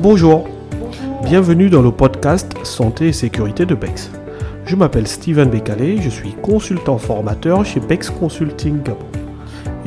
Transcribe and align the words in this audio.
Bonjour, 0.00 0.48
bienvenue 1.22 1.70
dans 1.70 1.80
le 1.80 1.92
podcast 1.92 2.52
Santé 2.64 3.08
et 3.08 3.12
Sécurité 3.12 3.64
de 3.64 3.76
BEX. 3.76 4.10
Je 4.66 4.74
m'appelle 4.74 5.06
Steven 5.06 5.48
Bécalé, 5.48 6.02
je 6.02 6.10
suis 6.10 6.32
consultant 6.32 6.98
formateur 6.98 7.64
chez 7.64 7.78
BEX 7.78 8.10
Consulting 8.10 8.82
Gabon. 8.82 9.06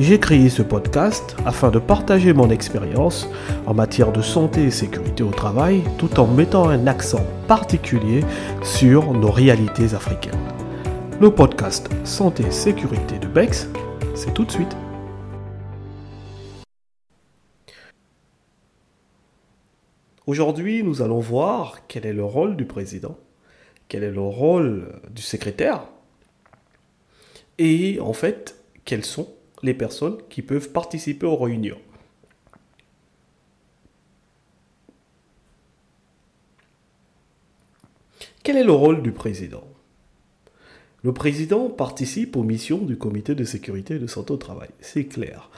J'ai 0.00 0.18
créé 0.18 0.48
ce 0.48 0.62
podcast 0.62 1.36
afin 1.44 1.70
de 1.70 1.78
partager 1.78 2.32
mon 2.32 2.48
expérience 2.48 3.28
en 3.66 3.74
matière 3.74 4.10
de 4.10 4.22
santé 4.22 4.64
et 4.64 4.70
sécurité 4.70 5.22
au 5.22 5.30
travail 5.30 5.82
tout 5.98 6.18
en 6.18 6.26
mettant 6.26 6.68
un 6.68 6.86
accent 6.86 7.24
particulier 7.46 8.24
sur 8.62 9.12
nos 9.12 9.30
réalités 9.30 9.94
africaines. 9.94 10.32
Le 11.20 11.30
podcast 11.30 11.90
Santé 12.04 12.44
et 12.48 12.50
Sécurité 12.50 13.18
de 13.18 13.26
BEX, 13.26 13.68
c'est 14.14 14.32
tout 14.32 14.44
de 14.44 14.52
suite. 14.52 14.74
Aujourd'hui, 20.28 20.82
nous 20.82 21.00
allons 21.00 21.20
voir 21.20 21.86
quel 21.86 22.04
est 22.04 22.12
le 22.12 22.22
rôle 22.22 22.54
du 22.54 22.66
président, 22.66 23.16
quel 23.88 24.04
est 24.04 24.10
le 24.10 24.20
rôle 24.20 25.00
du 25.08 25.22
secrétaire, 25.22 25.84
et 27.56 27.98
en 27.98 28.12
fait, 28.12 28.62
quelles 28.84 29.06
sont 29.06 29.32
les 29.62 29.72
personnes 29.72 30.18
qui 30.28 30.42
peuvent 30.42 30.68
participer 30.68 31.24
aux 31.24 31.38
réunions. 31.38 31.80
Quel 38.42 38.58
est 38.58 38.64
le 38.64 38.72
rôle 38.72 39.02
du 39.02 39.12
président? 39.12 39.64
Le 41.04 41.14
président 41.14 41.70
participe 41.70 42.36
aux 42.36 42.42
missions 42.42 42.84
du 42.84 42.98
comité 42.98 43.34
de 43.34 43.44
sécurité 43.44 43.94
et 43.94 43.98
de 43.98 44.06
santé 44.06 44.34
au 44.34 44.36
travail, 44.36 44.68
c'est 44.80 45.06
clair. 45.06 45.48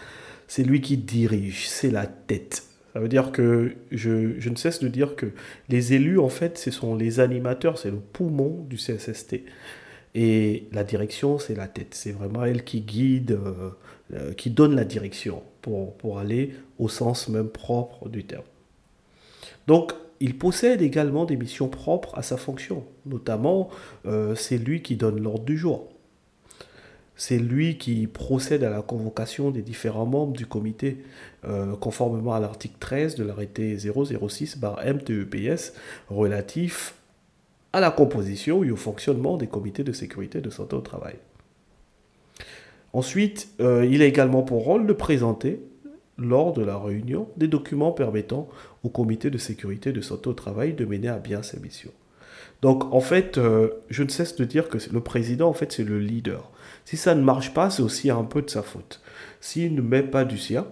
C'est 0.46 0.62
lui 0.62 0.80
qui 0.80 0.96
dirige, 0.96 1.68
c'est 1.68 1.90
la 1.90 2.06
tête, 2.06 2.69
ça 2.92 3.00
veut 3.00 3.08
dire 3.08 3.30
que 3.32 3.74
je, 3.92 4.48
ne 4.48 4.56
cesse 4.56 4.80
de 4.80 4.88
dire 4.88 5.14
que 5.14 5.26
les 5.68 5.92
élus, 5.92 6.18
en 6.18 6.28
fait, 6.28 6.58
ce 6.58 6.70
sont 6.70 6.94
les 6.94 7.20
animateurs, 7.20 7.78
c'est 7.78 7.90
le 7.90 7.98
poumon 7.98 8.66
du 8.68 8.76
CSST. 8.76 9.42
Et 10.16 10.64
la 10.72 10.82
direction, 10.82 11.38
c'est 11.38 11.54
la 11.54 11.68
tête. 11.68 11.94
C'est 11.94 12.10
vraiment 12.10 12.44
elle 12.44 12.64
qui 12.64 12.80
guide, 12.80 13.32
euh, 13.32 13.70
euh, 14.14 14.32
qui 14.32 14.50
donne 14.50 14.74
la 14.74 14.84
direction 14.84 15.42
pour, 15.62 15.96
pour 15.98 16.18
aller 16.18 16.54
au 16.80 16.88
sens 16.88 17.28
même 17.28 17.48
propre 17.48 18.08
du 18.08 18.24
terme. 18.24 18.42
Donc, 19.68 19.92
il 20.18 20.36
possède 20.36 20.82
également 20.82 21.24
des 21.26 21.36
missions 21.36 21.68
propres 21.68 22.18
à 22.18 22.22
sa 22.22 22.36
fonction. 22.36 22.84
Notamment, 23.06 23.70
euh, 24.06 24.34
c'est 24.34 24.58
lui 24.58 24.82
qui 24.82 24.96
donne 24.96 25.20
l'ordre 25.20 25.44
du 25.44 25.56
jour. 25.56 25.89
C'est 27.20 27.38
lui 27.38 27.76
qui 27.76 28.06
procède 28.06 28.64
à 28.64 28.70
la 28.70 28.80
convocation 28.80 29.50
des 29.50 29.60
différents 29.60 30.06
membres 30.06 30.32
du 30.32 30.46
comité, 30.46 31.04
euh, 31.44 31.76
conformément 31.76 32.32
à 32.32 32.40
l'article 32.40 32.76
13 32.80 33.14
de 33.16 33.24
l'arrêté 33.24 33.76
006-MTEPS 33.76 35.74
relatif 36.08 36.94
à 37.74 37.80
la 37.80 37.90
composition 37.90 38.64
et 38.64 38.70
au 38.70 38.76
fonctionnement 38.76 39.36
des 39.36 39.48
comités 39.48 39.84
de 39.84 39.92
sécurité 39.92 40.40
de 40.40 40.48
santé 40.48 40.76
au 40.76 40.80
travail. 40.80 41.16
Ensuite, 42.94 43.50
euh, 43.60 43.84
il 43.84 44.00
a 44.00 44.06
également 44.06 44.40
pour 44.42 44.64
rôle 44.64 44.86
de 44.86 44.94
présenter, 44.94 45.60
lors 46.16 46.54
de 46.54 46.64
la 46.64 46.78
réunion, 46.78 47.28
des 47.36 47.48
documents 47.48 47.92
permettant 47.92 48.48
au 48.82 48.88
comité 48.88 49.28
de 49.28 49.36
sécurité 49.36 49.92
de 49.92 50.00
santé 50.00 50.30
au 50.30 50.32
travail 50.32 50.72
de 50.72 50.86
mener 50.86 51.08
à 51.08 51.18
bien 51.18 51.42
ses 51.42 51.60
missions. 51.60 51.92
Donc 52.62 52.94
en 52.94 53.00
fait, 53.00 53.36
euh, 53.36 53.68
je 53.90 54.02
ne 54.02 54.08
cesse 54.08 54.36
de 54.36 54.44
dire 54.46 54.70
que 54.70 54.78
le 54.90 55.00
président, 55.00 55.50
en 55.50 55.54
fait, 55.54 55.70
c'est 55.72 55.84
le 55.84 55.98
leader. 55.98 56.50
Si 56.90 56.96
ça 56.96 57.14
ne 57.14 57.22
marche 57.22 57.54
pas, 57.54 57.70
c'est 57.70 57.82
aussi 57.82 58.10
un 58.10 58.24
peu 58.24 58.42
de 58.42 58.50
sa 58.50 58.64
faute. 58.64 59.00
S'il 59.40 59.76
ne 59.76 59.80
met 59.80 60.02
pas 60.02 60.24
du 60.24 60.36
sien, 60.36 60.66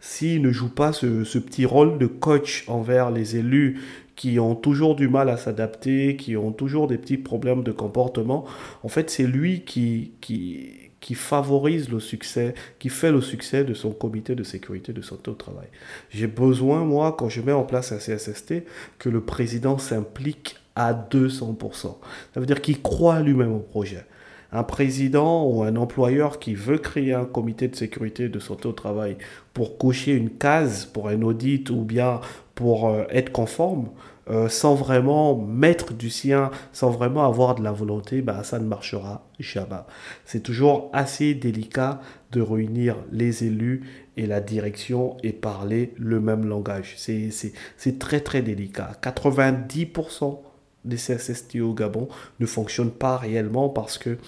s'il 0.00 0.40
ne 0.40 0.50
joue 0.50 0.70
pas 0.70 0.94
ce, 0.94 1.38
petit 1.38 1.66
rôle 1.66 1.98
de 1.98 2.06
coach 2.06 2.64
envers 2.68 3.10
les 3.10 3.36
élus 3.36 3.78
qui 4.14 4.40
ont 4.40 4.54
toujours 4.54 4.96
du 4.96 5.08
mal 5.08 5.28
à 5.28 5.36
s'adapter, 5.36 6.16
qui 6.16 6.38
ont 6.38 6.52
toujours 6.52 6.86
des 6.86 6.96
petits 6.96 7.18
problèmes 7.18 7.62
de 7.64 7.70
comportement, 7.70 8.46
en 8.82 8.88
fait, 8.88 9.10
c'est 9.10 9.26
lui 9.26 9.60
qui, 9.60 10.12
qui, 10.22 11.14
favorise 11.14 11.90
le 11.90 12.00
succès, 12.00 12.54
qui 12.78 12.88
fait 12.88 13.12
le 13.12 13.20
succès 13.20 13.62
de 13.62 13.74
son 13.74 13.90
comité 13.90 14.34
de 14.34 14.42
sécurité 14.42 14.94
de 14.94 15.02
santé 15.02 15.30
au 15.30 15.34
travail. 15.34 15.68
J'ai 16.08 16.28
besoin, 16.28 16.82
moi, 16.82 17.14
quand 17.14 17.28
je 17.28 17.42
mets 17.42 17.52
en 17.52 17.64
place 17.64 17.92
un 17.92 17.98
CSST, 17.98 18.64
que 18.98 19.10
le 19.10 19.20
président 19.20 19.76
s'implique 19.76 20.56
à 20.76 20.94
200%. 20.94 21.98
Ça 22.32 22.40
veut 22.40 22.46
dire 22.46 22.62
qu'il 22.62 22.80
croit 22.80 23.20
lui-même 23.20 23.52
au 23.52 23.58
projet. 23.58 24.06
Un 24.52 24.62
président 24.62 25.44
ou 25.44 25.62
un 25.62 25.76
employeur 25.76 26.38
qui 26.38 26.54
veut 26.54 26.78
créer 26.78 27.12
un 27.12 27.24
comité 27.24 27.68
de 27.68 27.76
sécurité 27.76 28.28
de 28.28 28.38
santé 28.38 28.68
au 28.68 28.72
travail 28.72 29.16
pour 29.54 29.78
cocher 29.78 30.12
une 30.12 30.30
case 30.30 30.84
pour 30.84 31.08
un 31.08 31.22
audit 31.22 31.70
ou 31.70 31.82
bien 31.82 32.20
pour 32.54 32.88
euh, 32.88 33.04
être 33.10 33.30
conforme, 33.32 33.90
euh, 34.28 34.48
sans 34.48 34.74
vraiment 34.74 35.36
mettre 35.36 35.94
du 35.94 36.10
sien, 36.10 36.50
sans 36.72 36.90
vraiment 36.90 37.24
avoir 37.24 37.54
de 37.54 37.62
la 37.62 37.70
volonté, 37.70 38.22
bah, 38.22 38.42
ça 38.42 38.58
ne 38.58 38.66
marchera 38.66 39.24
jamais. 39.38 39.76
C'est 40.24 40.42
toujours 40.42 40.90
assez 40.92 41.34
délicat 41.34 42.00
de 42.32 42.40
réunir 42.40 42.96
les 43.12 43.44
élus 43.44 43.82
et 44.16 44.26
la 44.26 44.40
direction 44.40 45.16
et 45.22 45.32
parler 45.32 45.92
le 45.96 46.18
même 46.18 46.44
langage. 46.44 46.96
C'est 46.96 47.98
très 48.00 48.20
très 48.20 48.42
délicat. 48.42 48.92
90% 49.00 50.40
des 50.86 50.96
CSST 50.96 51.60
au 51.60 51.74
Gabon 51.74 52.08
ne 52.40 52.46
fonctionnent 52.46 52.90
pas 52.90 53.16
réellement 53.16 53.68
parce 53.68 53.98
que 53.98 54.18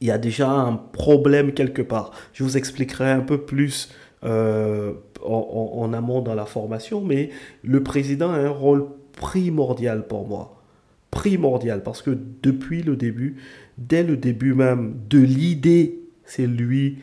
il 0.00 0.08
y 0.08 0.10
a 0.10 0.18
déjà 0.18 0.50
un 0.50 0.74
problème 0.74 1.52
quelque 1.52 1.82
part. 1.82 2.10
Je 2.32 2.44
vous 2.44 2.56
expliquerai 2.56 3.10
un 3.10 3.20
peu 3.20 3.38
plus 3.38 3.90
euh, 4.24 4.92
en, 5.22 5.92
amont 5.92 6.20
dans 6.20 6.34
la 6.34 6.46
formation, 6.46 7.00
mais 7.00 7.30
le 7.62 7.82
président 7.82 8.30
a 8.30 8.38
un 8.38 8.50
rôle 8.50 8.86
primordial 9.12 10.06
pour 10.06 10.28
moi. 10.28 10.62
Primordial, 11.10 11.82
parce 11.82 12.02
que 12.02 12.16
depuis 12.42 12.82
le 12.82 12.96
début, 12.96 13.36
dès 13.78 14.02
le 14.02 14.16
début 14.16 14.54
même 14.54 14.96
de 15.08 15.18
l'idée, 15.18 16.00
c'est 16.24 16.46
lui 16.46 16.98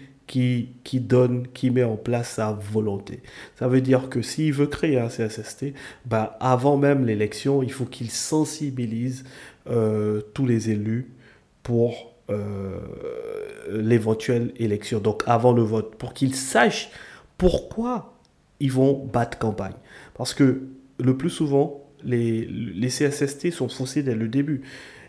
qui, 0.84 1.00
donne, 1.00 1.48
qui 1.54 1.70
met 1.70 1.84
en 1.84 1.96
place 1.96 2.34
sa 2.34 2.54
volonté. 2.54 3.22
Ça 3.56 3.68
veut 3.68 3.82
dire 3.82 4.10
que 4.10 4.24
s'il 4.24 4.52
veut 4.52 4.66
créer 4.66 4.98
un 5.00 5.08
CSST, 5.08 5.74
bah 6.06 6.38
avant 6.40 6.76
même 6.76 7.06
l'élection, 7.06 7.62
il 7.62 7.72
faut 7.72 7.86
qu'il 7.86 8.10
sensibilise 8.10 9.26
euh, 9.70 10.22
tous 10.34 10.48
les 10.48 10.72
élus 10.72 11.12
pour 11.62 12.16
euh, 12.32 12.80
l'éventuelle 13.70 14.54
élection, 14.58 15.00
donc 15.00 15.22
avant 15.28 15.54
le 15.54 15.62
vote, 15.62 15.96
pour 15.98 16.14
qu'ils 16.14 16.36
sachent 16.36 16.90
pourquoi 17.38 18.18
ils 18.60 18.72
vont 18.72 19.06
battre 19.06 19.38
campagne. 19.38 19.76
Parce 20.16 20.34
que 20.34 20.64
le 21.00 21.16
plus 21.16 21.30
souvent, 21.30 21.84
les, 22.04 22.46
les 22.46 22.88
CSST 22.88 23.52
sont 23.52 23.70
faussés 23.70 24.02
dès 24.02 24.16
le 24.16 24.28
début 24.28 24.64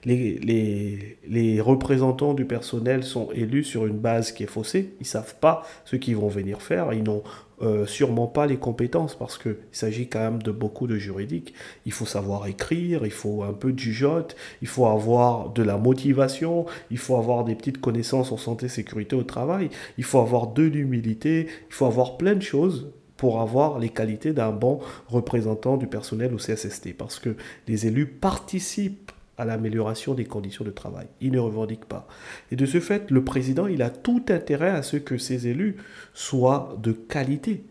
les, 0.04 1.60
représentants 1.60 2.34
du 2.34 2.44
personnel 2.44 3.04
sont 3.04 3.30
élus 3.32 3.64
sur 3.64 3.86
une 3.86 3.98
base 3.98 4.32
qui 4.32 4.42
est 4.42 4.48
faussée. 4.48 4.94
Ils 5.00 5.04
ne 5.04 5.06
savent 5.06 5.36
pas 5.36 5.62
ce 5.84 5.96
qu'ils 5.96 6.16
vont 6.16 6.28
venir 6.28 6.62
faire. 6.62 6.92
Ils 6.92 7.02
n'ont 7.02 7.22
euh, 7.62 7.86
sûrement 7.86 8.26
pas 8.26 8.46
les 8.46 8.56
compétences 8.56 9.14
parce 9.14 9.38
qu'il 9.38 9.56
s'agit 9.72 10.08
quand 10.08 10.18
même 10.18 10.42
de 10.42 10.50
beaucoup 10.50 10.86
de 10.86 10.96
juridique. 10.96 11.54
Il 11.86 11.92
faut 11.92 12.06
savoir 12.06 12.46
écrire, 12.46 13.06
il 13.06 13.12
faut 13.12 13.42
un 13.44 13.52
peu 13.52 13.72
de 13.72 13.78
jugeote, 13.78 14.36
il 14.60 14.68
faut 14.68 14.86
avoir 14.86 15.50
de 15.50 15.62
la 15.62 15.78
motivation, 15.78 16.66
il 16.90 16.98
faut 16.98 17.16
avoir 17.16 17.44
des 17.44 17.54
petites 17.54 17.80
connaissances 17.80 18.32
en 18.32 18.36
santé 18.36 18.68
sécurité 18.68 19.16
au 19.16 19.22
travail, 19.22 19.70
il 19.98 20.04
faut 20.04 20.18
avoir 20.18 20.48
de 20.48 20.64
l'humilité, 20.64 21.46
il 21.68 21.74
faut 21.74 21.86
avoir 21.86 22.16
plein 22.16 22.34
de 22.34 22.42
choses 22.42 22.90
pour 23.16 23.40
avoir 23.40 23.78
les 23.78 23.88
qualités 23.88 24.32
d'un 24.32 24.50
bon 24.50 24.80
représentant 25.08 25.76
du 25.76 25.86
personnel 25.86 26.34
au 26.34 26.38
CSST 26.38 26.94
parce 26.96 27.18
que 27.18 27.36
les 27.68 27.86
élus 27.86 28.06
participent 28.06 29.12
à 29.38 29.44
l'amélioration 29.44 30.14
des 30.14 30.24
conditions 30.24 30.64
de 30.64 30.70
travail. 30.70 31.06
Il 31.20 31.32
ne 31.32 31.38
revendique 31.38 31.86
pas. 31.86 32.06
Et 32.50 32.56
de 32.56 32.66
ce 32.66 32.80
fait, 32.80 33.10
le 33.10 33.24
président, 33.24 33.66
il 33.66 33.82
a 33.82 33.90
tout 33.90 34.22
intérêt 34.28 34.70
à 34.70 34.82
ce 34.82 34.96
que 34.96 35.18
ses 35.18 35.48
élus 35.48 35.76
soient 36.12 36.76
de 36.82 36.92
qualité. 36.92 37.64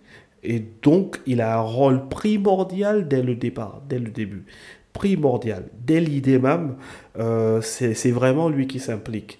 Et 0.43 0.63
donc, 0.81 1.21
il 1.25 1.41
a 1.41 1.57
un 1.57 1.61
rôle 1.61 2.07
primordial 2.09 3.07
dès 3.07 3.21
le 3.21 3.35
départ, 3.35 3.81
dès 3.87 3.99
le 3.99 4.09
début. 4.09 4.45
Primordial. 4.91 5.65
Dès 5.85 5.99
l'idée 6.01 6.37
même, 6.37 6.75
euh, 7.17 7.61
c'est 7.61 8.11
vraiment 8.11 8.49
lui 8.49 8.67
qui 8.67 8.79
s'implique. 8.79 9.39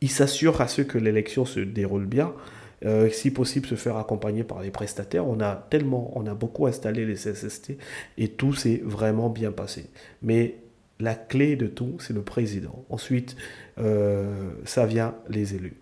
Il 0.00 0.10
s'assure 0.10 0.60
à 0.60 0.68
ce 0.68 0.82
que 0.82 0.96
l'élection 0.96 1.44
se 1.44 1.60
déroule 1.60 2.06
bien. 2.06 2.32
Euh, 2.84 3.10
si 3.10 3.32
possible, 3.32 3.66
se 3.66 3.74
faire 3.74 3.96
accompagner 3.96 4.44
par 4.44 4.62
les 4.62 4.70
prestataires. 4.70 5.26
On 5.26 5.40
a 5.40 5.66
tellement, 5.68 6.12
on 6.14 6.26
a 6.26 6.34
beaucoup 6.34 6.66
installé 6.66 7.04
les 7.04 7.14
CSST 7.14 7.72
et 8.18 8.28
tout 8.28 8.54
s'est 8.54 8.80
vraiment 8.84 9.28
bien 9.28 9.50
passé. 9.50 9.86
Mais 10.22 10.56
la 11.00 11.14
clé 11.14 11.56
de 11.56 11.66
tout, 11.66 11.96
c'est 11.98 12.12
le 12.12 12.22
président. 12.22 12.84
Ensuite, 12.90 13.36
euh, 13.78 14.50
ça 14.64 14.86
vient 14.86 15.14
les 15.28 15.54
élus. 15.54 15.76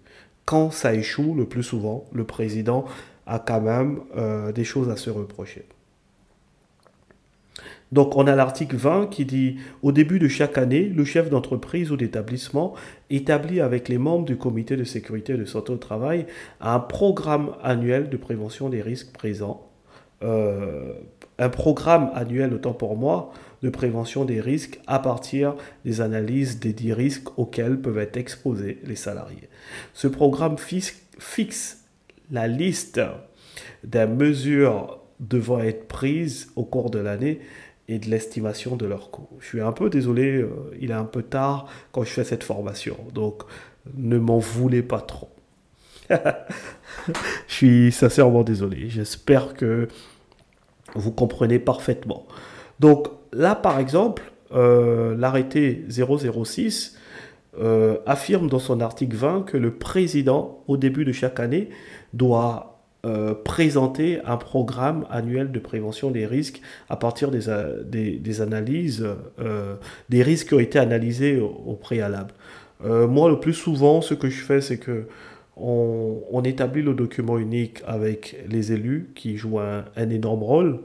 Quand 0.44 0.70
ça 0.70 0.94
échoue, 0.94 1.34
le 1.34 1.46
plus 1.46 1.62
souvent, 1.62 2.04
le 2.12 2.24
président 2.24 2.84
a 3.26 3.38
quand 3.38 3.60
même 3.60 4.00
euh, 4.16 4.52
des 4.52 4.64
choses 4.64 4.88
à 4.88 4.96
se 4.96 5.10
reprocher. 5.10 5.64
Donc 7.92 8.16
on 8.16 8.26
a 8.26 8.34
l'article 8.34 8.76
20 8.76 9.06
qui 9.06 9.24
dit 9.24 9.58
au 9.82 9.92
début 9.92 10.18
de 10.18 10.26
chaque 10.26 10.58
année, 10.58 10.88
le 10.88 11.04
chef 11.04 11.30
d'entreprise 11.30 11.92
ou 11.92 11.96
d'établissement 11.96 12.74
établit 13.10 13.60
avec 13.60 13.88
les 13.88 13.98
membres 13.98 14.24
du 14.24 14.36
comité 14.36 14.76
de 14.76 14.82
sécurité 14.82 15.34
et 15.34 15.36
de 15.36 15.44
santé 15.44 15.72
au 15.72 15.76
travail 15.76 16.26
un 16.60 16.80
programme 16.80 17.52
annuel 17.62 18.08
de 18.10 18.16
prévention 18.16 18.68
des 18.68 18.82
risques 18.82 19.12
présents 19.12 19.66
euh, 20.22 20.94
un 21.38 21.48
programme 21.50 22.10
annuel, 22.14 22.54
autant 22.54 22.72
pour 22.72 22.96
moi, 22.96 23.30
de 23.62 23.68
prévention 23.68 24.24
des 24.24 24.40
risques 24.40 24.80
à 24.86 24.98
partir 24.98 25.54
des 25.84 26.00
analyses 26.00 26.60
des 26.60 26.72
10 26.72 26.92
risques 26.92 27.38
auxquels 27.38 27.80
peuvent 27.80 27.98
être 27.98 28.16
exposés 28.16 28.80
les 28.84 28.96
salariés. 28.96 29.48
Ce 29.94 30.08
programme 30.08 30.56
fixe 30.58 31.84
la 32.30 32.48
liste 32.48 33.00
des 33.84 34.06
mesures 34.06 35.00
devant 35.20 35.60
être 35.60 35.88
prises 35.88 36.48
au 36.56 36.64
cours 36.64 36.90
de 36.90 36.98
l'année 36.98 37.40
et 37.88 37.98
de 37.98 38.10
l'estimation 38.10 38.76
de 38.76 38.86
leur 38.86 39.10
coût. 39.10 39.28
Je 39.40 39.46
suis 39.46 39.60
un 39.60 39.72
peu 39.72 39.88
désolé, 39.90 40.42
euh, 40.42 40.50
il 40.80 40.90
est 40.90 40.94
un 40.94 41.04
peu 41.04 41.22
tard 41.22 41.68
quand 41.92 42.02
je 42.02 42.10
fais 42.10 42.24
cette 42.24 42.42
formation, 42.42 42.96
donc 43.14 43.42
ne 43.94 44.18
m'en 44.18 44.38
voulez 44.38 44.82
pas 44.82 45.00
trop. 45.00 45.30
je 46.10 46.14
suis 47.48 47.92
sincèrement 47.92 48.42
désolé. 48.42 48.88
J'espère 48.88 49.54
que 49.54 49.88
vous 50.94 51.12
comprenez 51.12 51.58
parfaitement. 51.58 52.26
Donc 52.80 53.08
là, 53.36 53.54
par 53.54 53.78
exemple, 53.78 54.22
euh, 54.52 55.14
l'arrêté 55.16 55.84
006 55.88 56.96
euh, 57.58 57.96
affirme 58.06 58.48
dans 58.48 58.58
son 58.58 58.80
article 58.80 59.16
20 59.16 59.42
que 59.42 59.56
le 59.56 59.74
président, 59.74 60.62
au 60.68 60.76
début 60.76 61.04
de 61.04 61.12
chaque 61.12 61.40
année, 61.40 61.68
doit 62.14 62.80
euh, 63.04 63.34
présenter 63.34 64.20
un 64.24 64.36
programme 64.36 65.06
annuel 65.10 65.52
de 65.52 65.58
prévention 65.58 66.10
des 66.10 66.26
risques 66.26 66.60
à 66.88 66.96
partir 66.96 67.30
des, 67.30 68.18
des, 68.18 68.40
analyses, 68.40 69.06
des 70.08 70.22
risques 70.22 70.48
qui 70.48 70.54
ont 70.54 70.60
été 70.60 70.78
analysés 70.78 71.38
au, 71.38 71.74
préalable. 71.74 72.32
moi, 72.82 73.28
le 73.28 73.38
plus 73.38 73.54
souvent, 73.54 74.00
ce 74.00 74.14
que 74.14 74.28
je 74.28 74.42
fais, 74.42 74.60
c'est 74.60 74.78
que 74.78 75.06
on, 75.56 76.42
établit 76.44 76.82
le 76.82 76.92
document 76.92 77.38
unique 77.38 77.82
avec 77.86 78.36
les 78.48 78.72
élus 78.72 79.10
qui 79.14 79.38
jouent 79.38 79.60
un 79.60 80.10
énorme 80.10 80.42
rôle. 80.42 80.80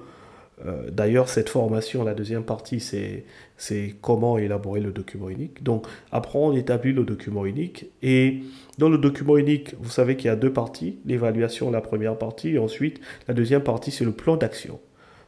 Euh, 0.65 0.89
d'ailleurs, 0.91 1.29
cette 1.29 1.49
formation, 1.49 2.03
la 2.03 2.13
deuxième 2.13 2.43
partie, 2.43 2.79
c'est 2.79 3.95
comment 4.01 4.37
élaborer 4.37 4.79
le 4.79 4.91
document 4.91 5.29
unique. 5.29 5.63
Donc, 5.63 5.85
après, 6.11 6.39
on 6.39 6.53
établit 6.53 6.93
le 6.93 7.03
document 7.03 7.45
unique. 7.45 7.87
Et 8.01 8.41
dans 8.77 8.89
le 8.89 8.97
document 8.97 9.37
unique, 9.37 9.75
vous 9.79 9.89
savez 9.89 10.15
qu'il 10.15 10.27
y 10.27 10.29
a 10.29 10.35
deux 10.35 10.53
parties. 10.53 10.99
L'évaluation, 11.05 11.71
la 11.71 11.81
première 11.81 12.17
partie. 12.17 12.49
Et 12.49 12.59
ensuite, 12.59 12.99
la 13.27 13.33
deuxième 13.33 13.63
partie, 13.63 13.91
c'est 13.91 14.05
le 14.05 14.11
plan 14.11 14.37
d'action. 14.37 14.79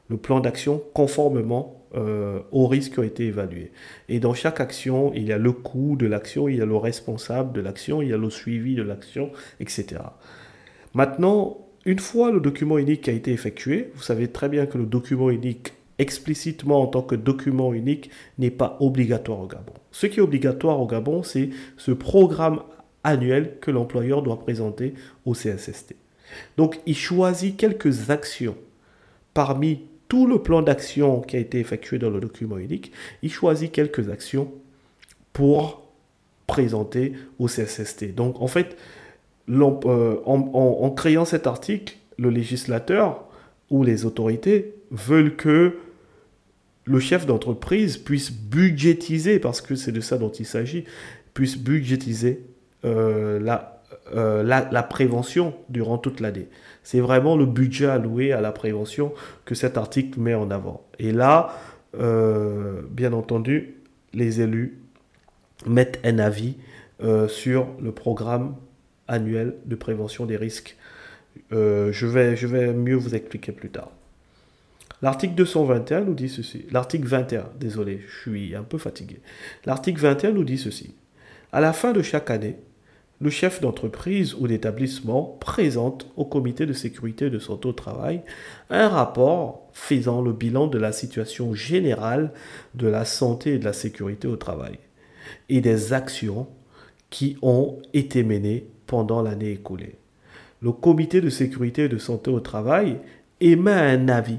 Le 0.10 0.18
plan 0.18 0.40
d'action 0.40 0.84
conformément 0.94 1.84
euh, 1.96 2.40
aux 2.52 2.68
risques 2.68 2.94
qui 2.94 3.00
ont 3.00 3.04
été 3.04 3.26
évalués. 3.26 3.72
Et 4.10 4.20
dans 4.20 4.34
chaque 4.34 4.60
action, 4.60 5.14
il 5.14 5.28
y 5.28 5.32
a 5.32 5.38
le 5.38 5.52
coût 5.52 5.96
de 5.96 6.08
l'action, 6.08 6.48
il 6.48 6.58
y 6.58 6.62
a 6.62 6.66
le 6.66 6.76
responsable 6.76 7.54
de 7.54 7.62
l'action, 7.62 8.02
il 8.02 8.10
y 8.10 8.14
a 8.14 8.18
le 8.18 8.32
suivi 8.32 8.74
de 8.74 8.82
l'action, 8.82 9.32
etc. 9.60 10.02
Maintenant, 10.96 11.68
une 11.86 12.00
fois 12.00 12.32
le 12.32 12.40
document 12.40 12.78
unique 12.78 13.10
a 13.10 13.12
été 13.12 13.32
effectué, 13.32 13.92
vous 13.96 14.02
savez 14.02 14.28
très 14.28 14.50
bien 14.50 14.66
que 14.66 14.78
le 14.78 14.86
document 14.86 15.30
unique 15.30 15.74
explicitement 16.00 16.82
en 16.82 16.88
tant 16.88 17.02
que 17.02 17.16
document 17.16 17.74
unique 17.74 18.10
n'est 18.38 18.52
pas 18.52 18.78
obligatoire 18.80 19.40
au 19.40 19.48
Gabon. 19.48 19.74
Ce 19.92 20.08
qui 20.08 20.20
est 20.20 20.24
obligatoire 20.24 20.80
au 20.80 20.88
Gabon, 20.88 21.24
c'est 21.24 21.50
ce 21.78 21.92
programme 21.92 22.62
annuel 23.04 23.58
que 23.62 23.72
l'employeur 23.72 24.22
doit 24.22 24.40
présenter 24.40 24.94
au 25.26 25.34
CSST. 25.34 25.96
Donc 26.58 26.80
il 26.86 26.96
choisit 26.96 27.56
quelques 27.58 28.10
actions 28.10 28.56
parmi 29.34 29.82
tout 30.08 30.26
le 30.28 30.42
plan 30.42 30.62
d'action 30.62 31.22
qui 31.22 31.36
a 31.36 31.40
été 31.40 31.60
effectué 31.60 32.00
dans 32.00 32.10
le 32.10 32.20
document 32.20 32.58
unique. 32.58 32.92
Il 33.22 33.32
choisit 33.32 33.72
quelques 33.72 34.10
actions 34.10 34.52
pour 35.32 35.84
présenter 36.48 37.14
au 37.40 37.48
CSST. 37.48 38.14
Donc 38.16 38.42
en 38.42 38.48
fait, 38.48 38.78
euh, 39.50 40.16
en, 40.26 40.90
créant 40.92 41.26
cet 41.26 41.48
article, 41.48 41.98
le 42.18 42.30
législateur 42.30 43.26
ou 43.70 43.84
les 43.84 44.06
autorités 44.06 44.76
veulent 44.92 45.36
que 45.36 45.78
le 46.86 47.00
chef 47.00 47.26
d'entreprise 47.26 47.98
puisse 47.98 48.32
budgétiser, 48.32 49.40
parce 49.40 49.62
que 49.62 49.76
c'est 49.76 49.92
de 49.92 50.02
ça 50.02 50.18
dont 50.18 50.32
il 50.32 50.46
s'agit, 50.46 50.86
puisse 51.34 51.58
budgétiser 51.58 52.46
euh, 52.86 53.40
euh, 54.14 54.44
la, 54.44 54.70
la, 54.72 54.84
prévention 54.84 55.56
durant 55.70 55.98
toute 55.98 56.20
l'année. 56.20 56.48
C'est 56.84 57.00
vraiment 57.00 57.36
le 57.36 57.46
budget 57.46 57.88
alloué 57.88 58.32
à 58.32 58.42
la 58.42 58.52
prévention 58.52 59.14
que 59.46 59.56
cet 59.56 59.78
article 59.78 60.20
met 60.20 60.36
en 60.36 60.52
avant. 60.52 60.86
Et 61.00 61.12
là, 61.12 61.54
bien 61.94 63.14
entendu, 63.14 63.76
les 64.14 64.42
élus 64.42 64.80
mettent 65.68 66.00
un 66.04 66.20
avis 66.20 66.56
sur 67.28 67.68
le 67.80 67.92
programme 67.92 68.56
annuel 69.08 69.56
de 69.66 69.76
prévention 69.76 70.26
des 70.26 70.38
risques. 70.38 70.78
Euh, 71.52 71.92
je, 71.92 72.06
vais, 72.06 72.36
je 72.36 72.48
vais 72.48 72.74
mieux 72.74 72.96
vous 72.96 73.16
expliquer 73.16 73.52
plus 73.52 73.70
tard. 73.70 73.92
L'article 75.02 75.36
221 75.36 76.02
nous 76.02 76.14
dit 76.14 76.30
ceci. 76.30 76.66
L'article 76.72 77.08
21, 77.08 77.50
désolé, 77.60 78.02
je 78.08 78.22
suis 78.22 78.56
un 78.56 78.64
peu 78.64 78.78
fatigué. 78.78 79.20
L'article 79.66 80.00
21 80.00 80.32
nous 80.32 80.44
dit 80.44 80.58
ceci. 80.58 80.96
À 81.52 81.60
la 81.60 81.74
fin 81.74 81.92
de 81.92 82.02
chaque 82.02 82.30
année, 82.30 82.58
le 83.24 83.30
chef 83.30 83.62
d'entreprise 83.62 84.34
ou 84.34 84.48
d'établissement 84.48 85.38
présente 85.40 86.08
au 86.18 86.26
comité 86.26 86.66
de 86.66 86.74
sécurité 86.74 87.30
de 87.30 87.40
santé 87.40 87.70
au 87.70 87.74
travail 87.74 88.22
un 88.70 88.90
rapport 88.90 89.70
faisant 89.72 90.22
le 90.22 90.34
bilan 90.34 90.68
de 90.68 90.78
la 90.78 90.92
situation 90.92 91.54
générale 91.54 92.34
de 92.76 92.88
la 92.88 93.06
santé 93.06 93.54
et 93.54 93.60
de 93.60 93.66
la 93.66 93.74
sécurité 93.74 94.28
au 94.28 94.36
travail 94.36 94.78
et 95.48 95.62
des 95.62 95.94
actions 95.94 96.48
qui 97.10 97.38
ont 97.42 97.80
été 97.94 98.24
menées 98.24 98.68
pendant 98.94 99.24
l'année 99.24 99.50
écoulée. 99.50 99.96
Le 100.62 100.72
comité 100.72 101.20
de 101.20 101.32
sécurité 101.32 101.86
et 101.86 101.90
de 101.90 101.98
santé 101.98 102.30
au 102.30 102.40
travail 102.40 103.00
émet 103.42 103.72
un 103.72 104.08
avis 104.08 104.38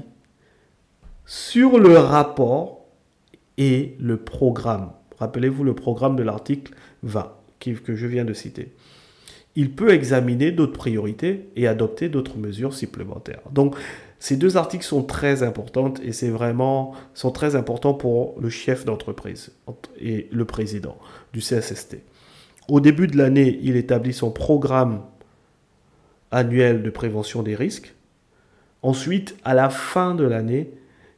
sur 1.25 1.77
le 1.77 1.97
rapport 1.97 2.85
et 3.57 3.97
le 3.99 4.15
programme. 4.15 4.93
Rappelez-vous 5.19 5.65
le 5.65 5.75
programme 5.75 6.15
de 6.15 6.23
l'article 6.23 6.73
20 7.03 7.33
que 7.59 7.95
je 7.95 8.07
viens 8.07 8.23
de 8.23 8.31
citer. 8.31 8.71
Il 9.57 9.75
peut 9.75 9.91
examiner 9.91 10.53
d'autres 10.53 10.77
priorités 10.77 11.49
et 11.57 11.67
adopter 11.67 12.07
d'autres 12.07 12.37
mesures 12.37 12.73
supplémentaires. 12.73 13.41
Donc, 13.51 13.75
ces 14.19 14.37
deux 14.37 14.55
articles 14.55 14.85
sont 14.85 15.03
très 15.03 15.43
importants 15.43 15.95
et 16.01 16.13
c'est 16.13 16.29
vraiment 16.29 16.93
sont 17.13 17.31
très 17.31 17.57
importants 17.57 17.93
pour 17.93 18.39
le 18.39 18.49
chef 18.49 18.85
d'entreprise 18.85 19.51
et 19.99 20.29
le 20.31 20.45
président 20.45 20.97
du 21.33 21.41
CSST. 21.41 21.97
Au 22.67 22.79
début 22.79 23.07
de 23.07 23.17
l'année, 23.17 23.59
il 23.61 23.75
établit 23.75 24.13
son 24.13 24.31
programme 24.31 25.01
annuel 26.31 26.81
de 26.81 26.89
prévention 26.89 27.43
des 27.43 27.55
risques. 27.55 27.93
Ensuite, 28.81 29.35
à 29.43 29.53
la 29.53 29.69
fin 29.69 30.15
de 30.15 30.23
l'année, 30.23 30.71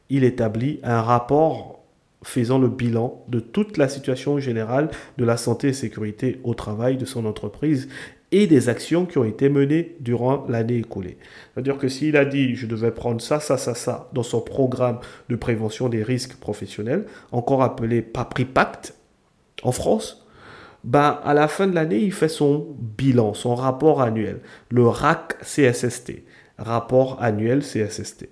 il 0.09 0.23
établit 0.23 0.79
un 0.83 1.01
rapport 1.01 1.83
faisant 2.23 2.59
le 2.59 2.67
bilan 2.67 3.23
de 3.29 3.39
toute 3.39 3.77
la 3.77 3.87
situation 3.87 4.39
générale 4.39 4.89
de 5.17 5.23
la 5.23 5.37
santé 5.37 5.69
et 5.69 5.73
sécurité 5.73 6.39
au 6.43 6.53
travail 6.53 6.97
de 6.97 7.05
son 7.05 7.25
entreprise 7.25 7.87
et 8.31 8.47
des 8.47 8.67
actions 8.67 9.05
qui 9.05 9.17
ont 9.17 9.23
été 9.23 9.47
menées 9.47 9.95
durant 10.01 10.45
l'année 10.49 10.77
écoulée. 10.77 11.17
C'est-à-dire 11.53 11.77
que 11.77 11.87
s'il 11.87 12.17
a 12.17 12.25
dit 12.25 12.55
je 12.55 12.67
devais 12.67 12.91
prendre 12.91 13.21
ça, 13.21 13.39
ça, 13.39 13.57
ça, 13.57 13.73
ça 13.73 14.09
dans 14.13 14.23
son 14.23 14.41
programme 14.41 14.99
de 15.29 15.35
prévention 15.37 15.87
des 15.87 16.03
risques 16.03 16.35
professionnels, 16.35 17.05
encore 17.31 17.63
appelé 17.63 18.01
PAPRIPACT 18.01 18.93
en 19.63 19.71
France, 19.71 20.26
ben, 20.87 21.19
à 21.25 21.33
la 21.33 21.49
fin 21.49 21.67
de 21.67 21.75
l'année, 21.75 21.99
il 21.99 22.13
fait 22.13 22.29
son 22.29 22.65
bilan, 22.97 23.33
son 23.33 23.55
rapport 23.55 24.01
annuel, 24.01 24.39
le 24.71 24.87
RAC 24.87 25.37
CSST, 25.41 26.23
rapport 26.57 27.21
annuel 27.21 27.59
CSST, 27.59 28.29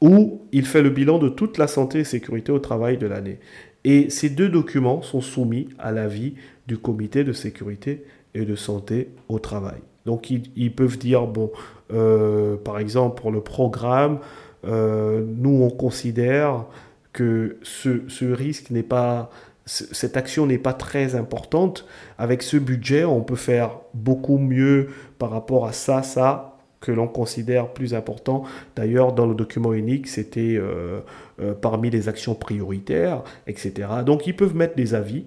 où 0.00 0.40
il 0.50 0.64
fait 0.64 0.80
le 0.80 0.88
bilan 0.88 1.18
de 1.18 1.28
toute 1.28 1.58
la 1.58 1.66
santé 1.66 1.98
et 1.98 2.04
sécurité 2.04 2.52
au 2.52 2.58
travail 2.58 2.96
de 2.96 3.06
l'année. 3.06 3.38
Et 3.84 4.08
ces 4.08 4.30
deux 4.30 4.48
documents 4.48 5.02
sont 5.02 5.20
soumis 5.20 5.68
à 5.78 5.92
l'avis 5.92 6.36
du 6.66 6.78
comité 6.78 7.22
de 7.22 7.34
sécurité 7.34 8.02
et 8.32 8.46
de 8.46 8.56
santé 8.56 9.10
au 9.28 9.38
travail. 9.38 9.82
Donc 10.06 10.30
ils, 10.30 10.74
peuvent 10.74 10.96
dire, 10.96 11.26
bon, 11.26 11.52
euh, 11.92 12.56
par 12.56 12.78
exemple, 12.78 13.20
pour 13.20 13.30
le 13.30 13.42
programme, 13.42 14.20
euh, 14.64 15.22
nous 15.36 15.62
on 15.62 15.68
considère 15.68 16.64
que 17.12 17.58
ce, 17.62 18.08
ce 18.08 18.24
risque 18.24 18.70
n'est 18.70 18.82
pas 18.82 19.28
cette 19.66 20.16
action 20.16 20.46
n'est 20.46 20.58
pas 20.58 20.72
très 20.72 21.14
importante. 21.14 21.86
Avec 22.18 22.42
ce 22.42 22.56
budget, 22.56 23.04
on 23.04 23.22
peut 23.22 23.36
faire 23.36 23.78
beaucoup 23.94 24.38
mieux 24.38 24.88
par 25.18 25.30
rapport 25.30 25.66
à 25.66 25.72
ça, 25.72 26.02
ça, 26.02 26.52
que 26.80 26.92
l'on 26.92 27.08
considère 27.08 27.72
plus 27.72 27.94
important. 27.94 28.42
D'ailleurs, 28.76 29.12
dans 29.12 29.26
le 29.26 29.34
document 29.34 29.72
unique, 29.72 30.08
c'était 30.08 30.56
euh, 30.56 31.00
euh, 31.40 31.54
parmi 31.54 31.88
les 31.90 32.08
actions 32.08 32.34
prioritaires, 32.34 33.22
etc. 33.46 33.88
Donc, 34.04 34.26
ils 34.26 34.36
peuvent 34.36 34.56
mettre 34.56 34.74
des 34.74 34.94
avis 34.94 35.24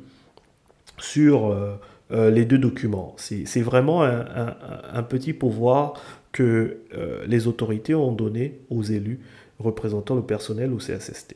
sur 1.00 1.48
euh, 1.51 2.30
les 2.30 2.46
deux 2.46 2.60
documents. 2.60 3.15
C'est 3.18 3.62
vraiment 3.62 4.04
un, 4.04 5.04
petit 5.04 5.34
pouvoir 5.34 5.94
que 6.32 6.77
les 7.25 7.48
autorités 7.48 7.96
ont 7.96 8.12
donné 8.12 8.60
aux 8.70 8.84
élus 8.84 9.22
représentant 9.60 10.15
le 10.15 10.22
personnel 10.22 10.72
au 10.72 10.77
CSST. 10.77 11.36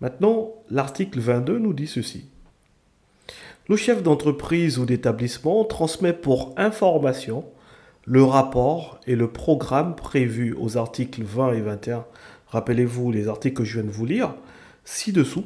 Maintenant, 0.00 0.54
l'article 0.70 1.20
22 1.20 1.58
nous 1.58 1.72
dit 1.72 1.86
ceci. 1.86 2.26
Le 3.68 3.76
chef 3.76 4.02
d'entreprise 4.02 4.78
ou 4.78 4.86
d'établissement 4.86 5.64
transmet 5.64 6.12
pour 6.12 6.54
information 6.56 7.44
le 8.06 8.22
rapport 8.22 9.00
et 9.06 9.16
le 9.16 9.30
programme 9.30 9.94
prévus 9.94 10.56
aux 10.58 10.78
articles 10.78 11.22
20 11.22 11.52
et 11.52 11.60
21 11.60 12.06
rappelez-vous 12.48 13.12
les 13.12 13.28
articles 13.28 13.58
que 13.58 13.64
je 13.64 13.74
viens 13.74 13.88
de 13.88 13.94
vous 13.94 14.06
lire, 14.06 14.34
ci-dessous, 14.84 15.44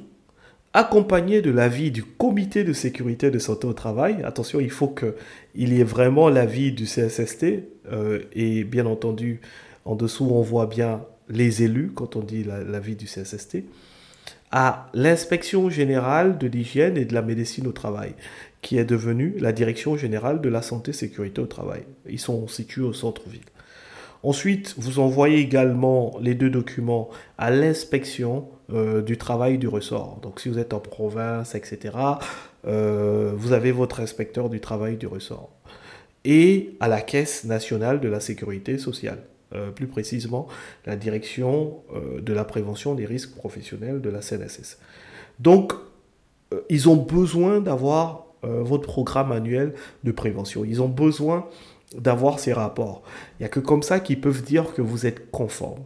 accompagné 0.73 1.43
de 1.43 1.51
l'avis 1.51 1.91
du 1.91 2.03
comité 2.03 2.65
de 2.65 2.73
sécurité 2.73 3.31
de 3.31 3.39
santé 3.39 3.67
au 3.67 3.73
travail. 3.75 4.23
Attention, 4.25 4.61
il 4.61 4.71
faut 4.71 4.89
qu'il 4.89 5.73
y 5.73 5.81
ait 5.81 5.85
vraiment 5.85 6.29
l'avis 6.29 6.73
du 6.73 6.85
CSST. 6.85 7.45
Euh, 7.91 8.21
et 8.33 8.65
bien 8.65 8.87
entendu, 8.87 9.41
en 9.85 9.97
dessous, 9.97 10.29
on 10.31 10.41
voit 10.41 10.67
bien 10.67 11.05
les 11.29 11.63
élus 11.63 11.91
quand 11.95 12.17
on 12.17 12.21
dit 12.21 12.45
l'avis 12.45 12.97
du 12.97 13.05
CSST. 13.05 13.65
À 14.55 14.91
l'inspection 14.93 15.71
générale 15.71 16.37
de 16.37 16.47
l'hygiène 16.47 16.99
et 16.99 17.07
de 17.07 17.15
la 17.15 17.23
médecine 17.23 17.67
au 17.67 17.73
travail, 17.73 18.15
qui 18.61 18.77
est 18.77 18.85
devenue 18.85 19.35
la 19.39 19.51
direction 19.51 19.97
générale 19.97 20.43
de 20.43 20.51
la 20.51 20.61
santé 20.61 20.93
sécurité 20.93 21.41
au 21.41 21.47
travail. 21.47 21.85
Ils 22.07 22.21
sont 22.21 22.47
situés 22.49 22.83
au 22.83 22.93
centre-ville. 22.93 23.41
Ensuite, 24.23 24.75
vous 24.77 25.01
envoyez 25.01 25.39
également 25.39 26.17
les 26.21 26.35
deux 26.35 26.51
documents 26.51 27.09
à 27.39 27.51
l'inspection 27.51 28.47
euh, 28.73 29.03
du 29.03 29.17
travail 29.19 29.59
du 29.59 29.67
ressort. 29.69 30.21
Donc 30.23 30.39
si 30.39 30.49
vous 30.49 30.59
êtes 30.59 30.75
en 30.75 30.81
province, 30.81 31.55
etc., 31.55 31.97
euh, 32.67 33.33
vous 33.35 33.53
avez 33.53 33.73
votre 33.73 34.01
inspecteur 34.01 34.49
du 34.49 34.61
travail 34.61 34.97
du 34.97 35.07
ressort. 35.07 35.51
Et 36.25 36.77
à 36.79 36.89
la 36.89 37.01
Caisse 37.01 37.45
nationale 37.45 38.01
de 38.01 38.09
la 38.09 38.21
sécurité 38.21 38.79
sociale. 38.79 39.25
Euh, 39.55 39.71
plus 39.71 39.87
précisément 39.87 40.47
la 40.87 40.97
direction 40.97 41.83
de 42.21 42.33
la 42.33 42.45
prévention 42.45 42.95
des 42.95 43.07
risques 43.07 43.35
professionnels 43.35 44.01
de 44.01 44.11
la 44.11 44.21
CNSS. 44.21 44.79
Donc, 45.41 45.73
ils 46.69 46.89
ont 46.89 46.97
besoin 46.97 47.61
d'avoir 47.61 48.27
votre 48.43 48.87
programme 48.87 49.33
annuel 49.33 49.75
de 50.05 50.13
prévention. 50.13 50.65
Ils 50.65 50.83
ont 50.83 50.89
besoin 50.89 51.49
d'avoir 51.97 52.39
ces 52.39 52.53
rapports. 52.53 53.03
Il 53.39 53.43
n'y 53.43 53.47
a 53.47 53.49
que 53.49 53.61
comme 53.61 53.83
ça 53.83 54.01
qu'ils 54.01 54.21
peuvent 54.21 54.43
dire 54.43 54.75
que 54.75 54.83
vous 54.83 55.07
êtes 55.07 55.31
conforme. 55.31 55.81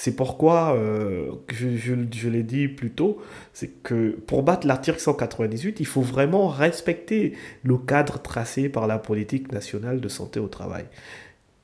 C'est 0.00 0.14
pourquoi, 0.14 0.76
euh, 0.76 1.32
je, 1.48 1.76
je, 1.76 2.28
l'ai 2.28 2.44
dit 2.44 2.68
plus 2.68 2.92
tôt, 2.92 3.18
c'est 3.52 3.82
que 3.82 4.10
pour 4.28 4.44
battre 4.44 4.64
l'article 4.64 5.00
198, 5.00 5.80
il 5.80 5.86
faut 5.86 6.02
vraiment 6.02 6.46
respecter 6.46 7.32
le 7.64 7.78
cadre 7.78 8.22
tracé 8.22 8.68
par 8.68 8.86
la 8.86 9.00
politique 9.00 9.50
nationale 9.50 10.00
de 10.00 10.08
santé 10.08 10.38
au 10.38 10.46
travail. 10.46 10.84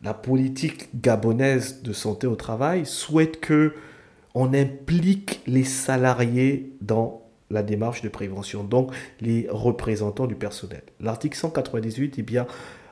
La 0.05 0.13
politique 0.13 0.89
gabonaise 1.01 1.83
de 1.83 1.95
santé 1.95 2.27
au 2.27 2.37
travail 2.37 2.85
souhaite 2.85 3.41
que 3.41 3.75
on 4.35 4.53
implique 4.53 5.41
les 5.47 5.65
salariés 5.65 6.73
dans 6.83 7.23
la 7.51 7.63
démarche 7.63 8.03
de 8.03 8.09
prévention, 8.09 8.65
donc 8.65 8.93
les 9.21 9.47
représentants 9.49 10.27
du 10.27 10.35
personnel. 10.35 10.83
L'article 11.01 11.39
198 11.39 12.19
est 12.19 12.23
bien 12.23 12.47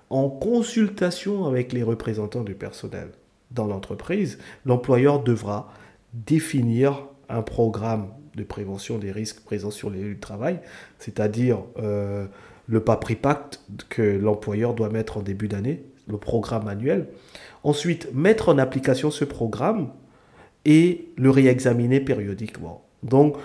en 0.08 0.28
consultation 0.28 1.46
avec 1.46 1.72
les 1.72 1.82
représentants 1.82 2.44
du 2.44 2.54
personnel 2.54 3.08
dans 3.50 3.66
l'entreprise, 3.66 4.38
l'employeur 4.64 5.22
devra 5.22 5.72
définir 6.14 7.06
un 7.28 7.42
programme 7.42 8.08
de 8.34 8.44
prévention 8.44 8.98
des 8.98 9.12
risques 9.12 9.40
présents 9.40 9.70
sur 9.70 9.90
les 9.90 10.02
lieux 10.02 10.14
de 10.14 10.20
travail, 10.20 10.60
c'est-à-dire 10.98 11.62
euh, 11.78 12.26
le 12.66 12.80
PAPRIPACT 12.80 13.60
que 13.88 14.02
l'employeur 14.02 14.74
doit 14.74 14.88
mettre 14.88 15.18
en 15.18 15.22
début 15.22 15.48
d'année, 15.48 15.84
le 16.08 16.18
programme 16.18 16.68
annuel. 16.68 17.08
Ensuite, 17.64 18.12
mettre 18.14 18.48
en 18.48 18.58
application 18.58 19.10
ce 19.10 19.24
programme 19.24 19.90
et 20.64 21.08
le 21.16 21.30
réexaminer 21.30 22.00
périodiquement. 22.00 22.84
Donc, 23.02 23.36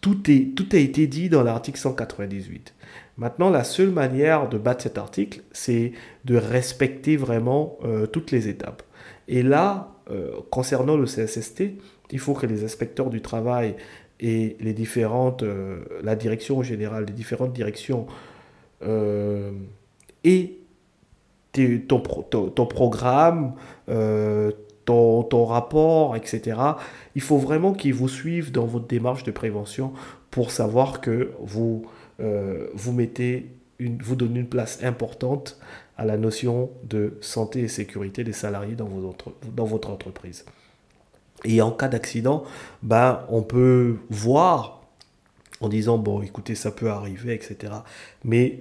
tout, 0.00 0.30
est, 0.30 0.54
tout 0.54 0.66
a 0.72 0.76
été 0.76 1.06
dit 1.06 1.28
dans 1.28 1.42
l'article 1.42 1.78
198. 1.78 2.74
Maintenant, 3.16 3.50
la 3.50 3.64
seule 3.64 3.90
manière 3.90 4.48
de 4.48 4.58
battre 4.58 4.84
cet 4.84 4.96
article, 4.96 5.42
c'est 5.52 5.92
de 6.24 6.36
respecter 6.36 7.16
vraiment 7.16 7.78
euh, 7.84 8.06
toutes 8.06 8.30
les 8.30 8.48
étapes. 8.48 8.82
Et 9.26 9.42
là, 9.42 9.92
euh, 10.10 10.30
concernant 10.50 10.96
le 10.96 11.04
CSST, 11.04 11.64
il 12.10 12.18
faut 12.18 12.34
que 12.34 12.46
les 12.46 12.64
inspecteurs 12.64 13.10
du 13.10 13.20
travail 13.20 13.74
et 14.20 14.56
les 14.60 14.72
différentes, 14.72 15.42
euh, 15.42 15.80
la 16.02 16.16
direction 16.16 16.62
générale, 16.62 17.04
les 17.06 17.12
différentes 17.12 17.52
directions 17.52 18.06
euh, 18.82 19.52
et 20.24 20.57
ton, 21.86 22.00
ton, 22.00 22.66
programme, 22.66 23.54
ton, 23.86 25.22
ton, 25.22 25.44
rapport, 25.44 26.16
etc. 26.16 26.58
Il 27.14 27.22
faut 27.22 27.38
vraiment 27.38 27.72
qu'ils 27.72 27.94
vous 27.94 28.08
suivent 28.08 28.52
dans 28.52 28.66
votre 28.66 28.86
démarche 28.86 29.24
de 29.24 29.30
prévention 29.30 29.92
pour 30.30 30.50
savoir 30.50 31.00
que 31.00 31.32
vous, 31.40 31.86
vous 32.18 32.92
mettez 32.92 33.50
une, 33.78 34.00
vous 34.02 34.16
donnez 34.16 34.40
une 34.40 34.48
place 34.48 34.82
importante 34.82 35.58
à 35.96 36.04
la 36.04 36.16
notion 36.16 36.70
de 36.84 37.18
santé 37.20 37.60
et 37.60 37.68
sécurité 37.68 38.24
des 38.24 38.32
salariés 38.32 38.76
dans, 38.76 38.86
vos 38.86 39.14
dans 39.54 39.64
votre 39.64 39.90
entreprise. 39.90 40.44
Et 41.44 41.60
en 41.60 41.70
cas 41.70 41.88
d'accident, 41.88 42.44
ben, 42.82 43.24
on 43.28 43.42
peut 43.42 43.96
voir 44.10 44.82
en 45.60 45.68
disant, 45.68 45.98
bon, 45.98 46.22
écoutez, 46.22 46.54
ça 46.54 46.70
peut 46.70 46.90
arriver, 46.90 47.34
etc. 47.34 47.72
Mais 48.24 48.60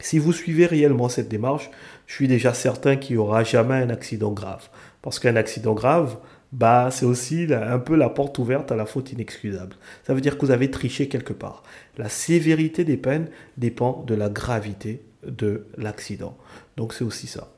si 0.00 0.18
vous 0.18 0.32
suivez 0.32 0.66
réellement 0.66 1.08
cette 1.08 1.28
démarche, 1.28 1.70
je 2.06 2.14
suis 2.14 2.28
déjà 2.28 2.54
certain 2.54 2.96
qu'il 2.96 3.16
n'y 3.16 3.22
aura 3.22 3.44
jamais 3.44 3.74
un 3.74 3.90
accident 3.90 4.32
grave. 4.32 4.68
Parce 5.02 5.18
qu'un 5.18 5.36
accident 5.36 5.74
grave, 5.74 6.18
bah, 6.52 6.90
c'est 6.90 7.06
aussi 7.06 7.46
un 7.52 7.78
peu 7.78 7.96
la 7.96 8.08
porte 8.08 8.38
ouverte 8.38 8.70
à 8.72 8.76
la 8.76 8.86
faute 8.86 9.12
inexcusable. 9.12 9.76
Ça 10.04 10.14
veut 10.14 10.20
dire 10.20 10.38
que 10.38 10.46
vous 10.46 10.52
avez 10.52 10.70
triché 10.70 11.08
quelque 11.08 11.32
part. 11.32 11.62
La 11.98 12.08
sévérité 12.08 12.84
des 12.84 12.96
peines 12.96 13.28
dépend 13.56 14.04
de 14.06 14.14
la 14.14 14.28
gravité 14.28 15.02
de 15.26 15.66
l'accident. 15.76 16.36
Donc 16.76 16.92
c'est 16.92 17.04
aussi 17.04 17.26
ça. 17.26 17.52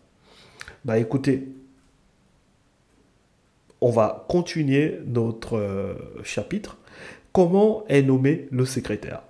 Bah 0.84 0.98
écoutez, 0.98 1.48
on 3.80 3.90
va 3.90 4.26
continuer 4.28 4.98
notre 5.06 5.56
euh, 5.56 5.94
chapitre. 6.24 6.78
Comment 7.32 7.84
est 7.88 8.02
nommé 8.02 8.48
le 8.50 8.64
secrétaire? 8.64 9.22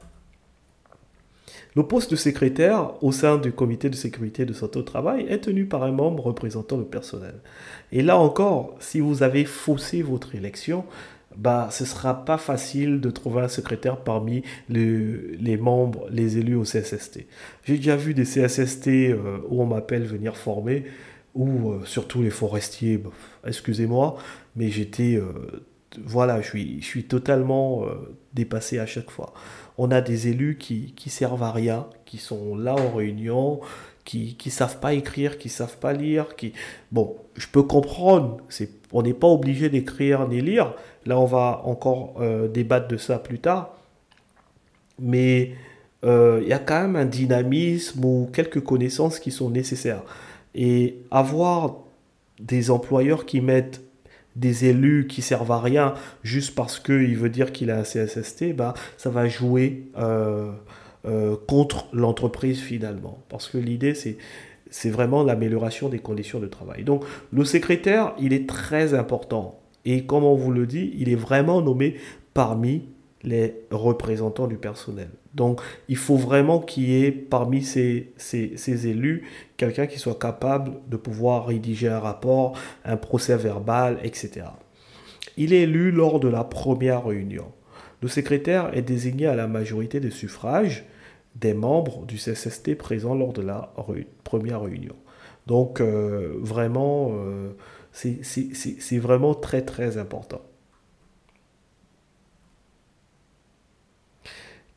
Le 1.78 1.84
poste 1.84 2.10
de 2.10 2.16
secrétaire 2.16 3.00
au 3.04 3.12
sein 3.12 3.38
du 3.38 3.52
comité 3.52 3.88
de 3.88 3.94
sécurité 3.94 4.44
de 4.44 4.52
santé 4.52 4.80
au 4.80 4.82
travail 4.82 5.26
est 5.28 5.38
tenu 5.38 5.64
par 5.64 5.84
un 5.84 5.92
membre 5.92 6.24
représentant 6.24 6.76
le 6.76 6.84
personnel. 6.84 7.36
Et 7.92 8.02
là 8.02 8.18
encore, 8.18 8.74
si 8.80 8.98
vous 8.98 9.22
avez 9.22 9.44
faussé 9.44 10.02
votre 10.02 10.34
élection, 10.34 10.84
bah, 11.36 11.68
ce 11.70 11.84
sera 11.84 12.24
pas 12.24 12.36
facile 12.36 13.00
de 13.00 13.10
trouver 13.10 13.42
un 13.42 13.48
secrétaire 13.48 13.98
parmi 13.98 14.42
les 14.68 15.56
membres, 15.56 16.08
les 16.10 16.38
élus 16.38 16.56
au 16.56 16.64
CSST. 16.64 17.28
J'ai 17.62 17.76
déjà 17.76 17.94
vu 17.94 18.12
des 18.12 18.24
CSST 18.24 18.88
euh, 18.88 19.38
où 19.48 19.62
on 19.62 19.66
m'appelle 19.66 20.02
venir 20.02 20.36
former, 20.36 20.82
ou 21.36 21.70
euh, 21.70 21.84
surtout 21.84 22.22
les 22.22 22.30
forestiers, 22.30 23.00
excusez-moi, 23.46 24.16
mais 24.56 24.68
j'étais, 24.70 25.14
euh, 25.14 25.62
voilà, 26.04 26.40
je 26.40 26.48
suis, 26.48 26.80
je 26.80 26.86
suis 26.86 27.04
totalement 27.04 27.84
dépassé 28.34 28.78
à 28.78 28.86
chaque 28.86 29.10
fois. 29.10 29.32
On 29.78 29.90
a 29.90 30.00
des 30.00 30.28
élus 30.28 30.58
qui, 30.58 30.92
qui 30.94 31.08
servent 31.08 31.42
à 31.42 31.52
rien, 31.52 31.86
qui 32.04 32.18
sont 32.18 32.56
là 32.56 32.74
en 32.74 32.90
réunion, 32.90 33.60
qui 34.04 34.36
ne 34.44 34.50
savent 34.50 34.80
pas 34.80 34.94
écrire, 34.94 35.38
qui 35.38 35.48
savent 35.48 35.78
pas 35.78 35.92
lire, 35.92 36.36
qui... 36.36 36.52
Bon, 36.92 37.16
je 37.36 37.46
peux 37.46 37.62
comprendre, 37.62 38.38
c'est, 38.48 38.70
on 38.92 39.02
n'est 39.02 39.14
pas 39.14 39.28
obligé 39.28 39.68
d'écrire 39.68 40.28
ni 40.28 40.40
lire, 40.40 40.74
Là, 41.08 41.18
on 41.18 41.24
va 41.24 41.62
encore 41.64 42.16
euh, 42.20 42.48
débattre 42.48 42.86
de 42.86 42.98
ça 42.98 43.18
plus 43.18 43.38
tard. 43.38 43.74
Mais 44.98 45.52
euh, 46.04 46.40
il 46.42 46.48
y 46.48 46.52
a 46.52 46.58
quand 46.58 46.82
même 46.82 46.96
un 46.96 47.06
dynamisme 47.06 48.04
ou 48.04 48.28
quelques 48.30 48.62
connaissances 48.62 49.18
qui 49.18 49.30
sont 49.30 49.48
nécessaires. 49.48 50.02
Et 50.54 50.98
avoir 51.10 51.78
des 52.40 52.70
employeurs 52.70 53.24
qui 53.24 53.40
mettent 53.40 53.80
des 54.38 54.66
élus 54.66 55.06
qui 55.08 55.20
servent 55.20 55.50
à 55.52 55.60
rien 55.60 55.94
juste 56.22 56.54
parce 56.54 56.78
qu'il 56.78 57.16
veut 57.16 57.28
dire 57.28 57.52
qu'il 57.52 57.70
a 57.70 57.78
un 57.78 57.82
CSST, 57.82 58.54
bah, 58.54 58.74
ça 58.96 59.10
va 59.10 59.28
jouer 59.28 59.90
euh, 59.98 60.52
contre 61.46 61.86
l'entreprise 61.92 62.60
finalement. 62.60 63.24
Parce 63.28 63.48
que 63.48 63.58
l'idée, 63.58 63.94
c'est 63.94 64.90
vraiment 64.90 65.22
l'amélioration 65.22 65.88
des 65.88 65.98
conditions 65.98 66.40
de 66.40 66.46
travail. 66.46 66.84
Donc 66.84 67.04
le 67.32 67.44
secrétaire, 67.44 68.14
il 68.20 68.32
est 68.32 68.48
très 68.48 68.94
important. 68.94 69.60
Et 69.84 70.04
comme 70.04 70.24
on 70.24 70.34
vous 70.34 70.52
le 70.52 70.66
dit, 70.66 70.92
il 70.98 71.08
est 71.08 71.16
vraiment 71.16 71.60
nommé 71.62 71.96
parmi 72.34 72.88
les 73.22 73.62
représentants 73.70 74.46
du 74.46 74.56
personnel. 74.56 75.08
Donc, 75.34 75.60
il 75.88 75.96
faut 75.96 76.16
vraiment 76.16 76.60
qu'il 76.60 76.88
y 76.88 77.04
ait 77.04 77.12
parmi 77.12 77.62
ces, 77.62 78.12
ces, 78.16 78.86
élus 78.86 79.26
quelqu'un 79.56 79.86
qui 79.86 79.98
soit 79.98 80.18
capable 80.18 80.72
de 80.88 80.96
pouvoir 80.96 81.46
rédiger 81.46 81.88
un 81.88 82.00
rapport, 82.00 82.56
un 82.84 82.96
procès 82.96 83.36
verbal, 83.36 83.98
etc. 84.02 84.46
Il 85.36 85.52
est 85.52 85.62
élu 85.62 85.90
lors 85.90 86.20
de 86.20 86.28
la 86.28 86.44
première 86.44 87.04
réunion. 87.06 87.46
Le 88.02 88.08
secrétaire 88.08 88.76
est 88.76 88.82
désigné 88.82 89.26
à 89.26 89.34
la 89.34 89.48
majorité 89.48 90.00
des 90.00 90.10
suffrages 90.10 90.84
des 91.36 91.54
membres 91.54 92.04
du 92.06 92.16
CSST 92.16 92.76
présents 92.76 93.14
lors 93.14 93.32
de 93.32 93.42
la 93.42 93.72
première 94.24 94.62
réunion. 94.62 94.94
Donc, 95.46 95.80
euh, 95.80 96.34
vraiment, 96.40 97.12
euh, 97.12 97.50
c'est 97.92 98.98
vraiment 98.98 99.34
très 99.34 99.62
très 99.62 99.98
important. 99.98 100.42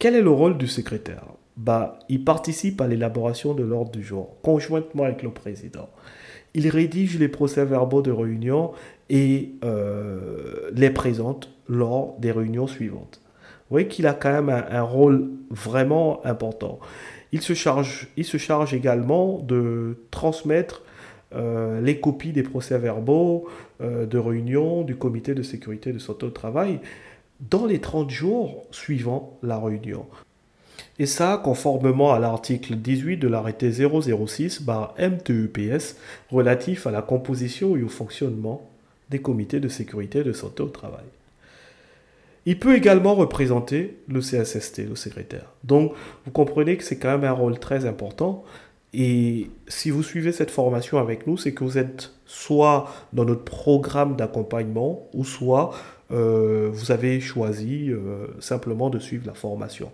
Quel 0.01 0.15
est 0.15 0.24
le 0.24 0.31
rôle 0.31 0.58
du 0.58 0.65
secrétaire? 0.65 1.25
Bah, 1.58 2.00
Il 2.10 2.24
participe 2.24 2.81
à 2.81 2.88
l'élaboration 2.88 3.53
de 3.53 3.62
l'ordre 3.62 3.91
du 3.91 4.01
jour, 4.01 4.36
conjointement 4.41 5.03
avec 5.03 5.22
le 5.22 5.29
président. 5.29 5.89
il 6.55 6.67
rédige 6.70 7.20
les 7.20 7.27
procès-verbaux 7.27 8.01
de 8.01 8.10
réunion 8.10 8.72
et 9.12 9.51
euh, 9.63 10.72
les 10.74 10.89
présente 10.89 11.51
lors 11.67 12.15
des 12.17 12.31
réunions 12.31 12.65
suivantes. 12.65 13.22
Vous 13.70 13.75
voyez 13.75 13.88
qu'il 13.88 14.08
a 14.08 14.15
quand 14.15 14.31
même 14.31 14.50
un, 14.50 14.81
rôle 14.81 15.29
vraiment 15.51 16.25
important. 16.25 16.79
Il 17.31 17.43
se 17.43 17.53
charge, 17.53 18.74
également 18.74 19.38
de 19.38 20.00
transmettre 20.10 20.81
euh, 21.36 21.79
les 21.79 22.00
copies 22.00 22.31
des 22.31 22.43
procès-verbaux 22.43 23.48
euh, 23.81 24.08
de 24.08 24.17
réunion 24.17 24.81
du 24.81 24.96
comité 24.96 25.36
de 25.36 25.43
sécurité 25.43 25.93
de 25.93 26.00
santé 26.00 26.25
au 26.25 26.31
travail 26.31 26.79
dans 27.50 27.65
les 27.65 27.79
30 27.79 28.10
jours 28.10 28.65
suivant 28.71 29.38
la 29.41 29.57
réunion. 29.57 30.05
Et 31.00 31.05
ça, 31.05 31.41
conformément 31.43 32.13
à 32.13 32.19
l'article 32.19 32.75
18 32.75 33.17
de 33.17 33.27
l'arrêté 33.27 33.71
006 33.71 34.62
MTEPS 35.00 35.95
relatif 36.29 36.86
à 36.86 36.91
la 36.91 37.01
composition 37.01 37.75
et 37.75 37.83
au 37.83 37.88
fonctionnement 37.88 38.69
des 39.10 39.19
comités 39.19 39.60
de 39.60 39.67
sécurité 39.67 40.24
de 40.24 40.33
santé 40.33 40.62
au 40.63 40.67
travail. 40.67 41.05
Il 42.45 42.60
peut 42.60 42.75
également 42.75 43.13
représenter 43.13 43.98
le 44.07 44.19
CSST, 44.19 44.89
le 44.89 44.95
secrétaire. 44.95 45.45
Donc, 45.63 45.93
vous 46.25 46.31
comprenez 46.31 46.77
que 46.77 46.83
c'est 46.83 46.98
quand 46.98 47.12
même 47.12 47.24
un 47.24 47.31
rôle 47.31 47.60
très 47.60 47.86
important. 47.86 48.43
Et 48.93 49.50
si 49.67 49.89
vous 49.89 50.03
suivez 50.03 50.31
cette 50.31 50.51
formation 50.51 50.98
avec 50.98 51.25
nous, 51.27 51.38
c'est 51.38 51.53
que 51.53 51.63
vous 51.63 51.77
êtes 51.77 52.13
soit 52.25 52.91
dans 53.13 53.24
notre 53.24 53.43
programme 53.43 54.15
d'accompagnement, 54.15 55.07
ou 55.13 55.24
soit 55.24 55.71
euh, 56.12 56.69
vous 56.71 56.91
avez 56.91 57.21
choisi 57.21 57.89
euh, 57.89 58.27
simplement 58.39 58.89
de 58.89 59.00
suivre 59.00 59.25
la 59.27 59.33
formation. 59.33 59.91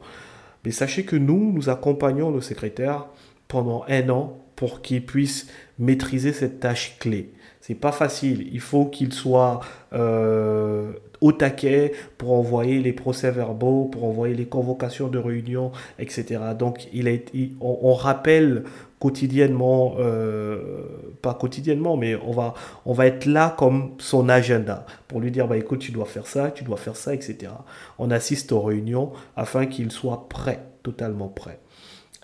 Mais 0.65 0.71
sachez 0.71 1.05
que 1.05 1.15
nous, 1.15 1.53
nous 1.53 1.69
accompagnons 1.69 2.31
le 2.31 2.41
secrétaire 2.41 3.05
pendant 3.47 3.85
un 3.87 4.09
an 4.09 4.39
pour 4.55 4.81
qu'il 4.81 5.05
puisse 5.05 5.47
maîtriser 5.77 6.33
cette 6.33 6.59
tâche 6.59 6.97
clé. 6.99 7.31
C'est 7.61 7.75
pas 7.75 7.91
facile. 7.91 8.49
Il 8.51 8.59
faut 8.59 8.85
qu'il 8.85 9.13
soit 9.13 9.59
euh, 9.93 10.91
au 11.21 11.31
taquet 11.31 11.91
pour 12.17 12.33
envoyer 12.33 12.79
les 12.79 12.93
procès-verbaux, 12.93 13.85
pour 13.85 14.05
envoyer 14.05 14.35
les 14.35 14.45
convocations 14.45 15.07
de 15.07 15.17
réunion, 15.17 15.71
etc. 15.99 16.39
Donc, 16.57 16.87
il, 16.93 17.21
on, 17.59 17.93
rappelle 17.93 18.63
quotidiennement, 18.99 19.95
euh, 19.99 20.81
pas 21.21 21.33
quotidiennement, 21.33 21.97
mais 21.97 22.15
on 22.15 22.31
va, 22.31 22.53
on 22.85 22.93
va 22.93 23.07
être 23.07 23.25
là 23.25 23.55
comme 23.57 23.91
son 23.99 24.29
agenda 24.29 24.85
pour 25.07 25.19
lui 25.19 25.31
dire, 25.31 25.47
bah, 25.47 25.57
écoute, 25.57 25.79
tu 25.79 25.91
dois 25.91 26.05
faire 26.05 26.27
ça, 26.27 26.51
tu 26.51 26.63
dois 26.63 26.77
faire 26.77 26.95
ça, 26.95 27.13
etc. 27.13 27.51
On 27.99 28.11
assiste 28.11 28.51
aux 28.51 28.61
réunions 28.61 29.11
afin 29.35 29.65
qu'il 29.65 29.91
soit 29.91 30.27
prêt, 30.29 30.59
totalement 30.83 31.27
prêt. 31.27 31.59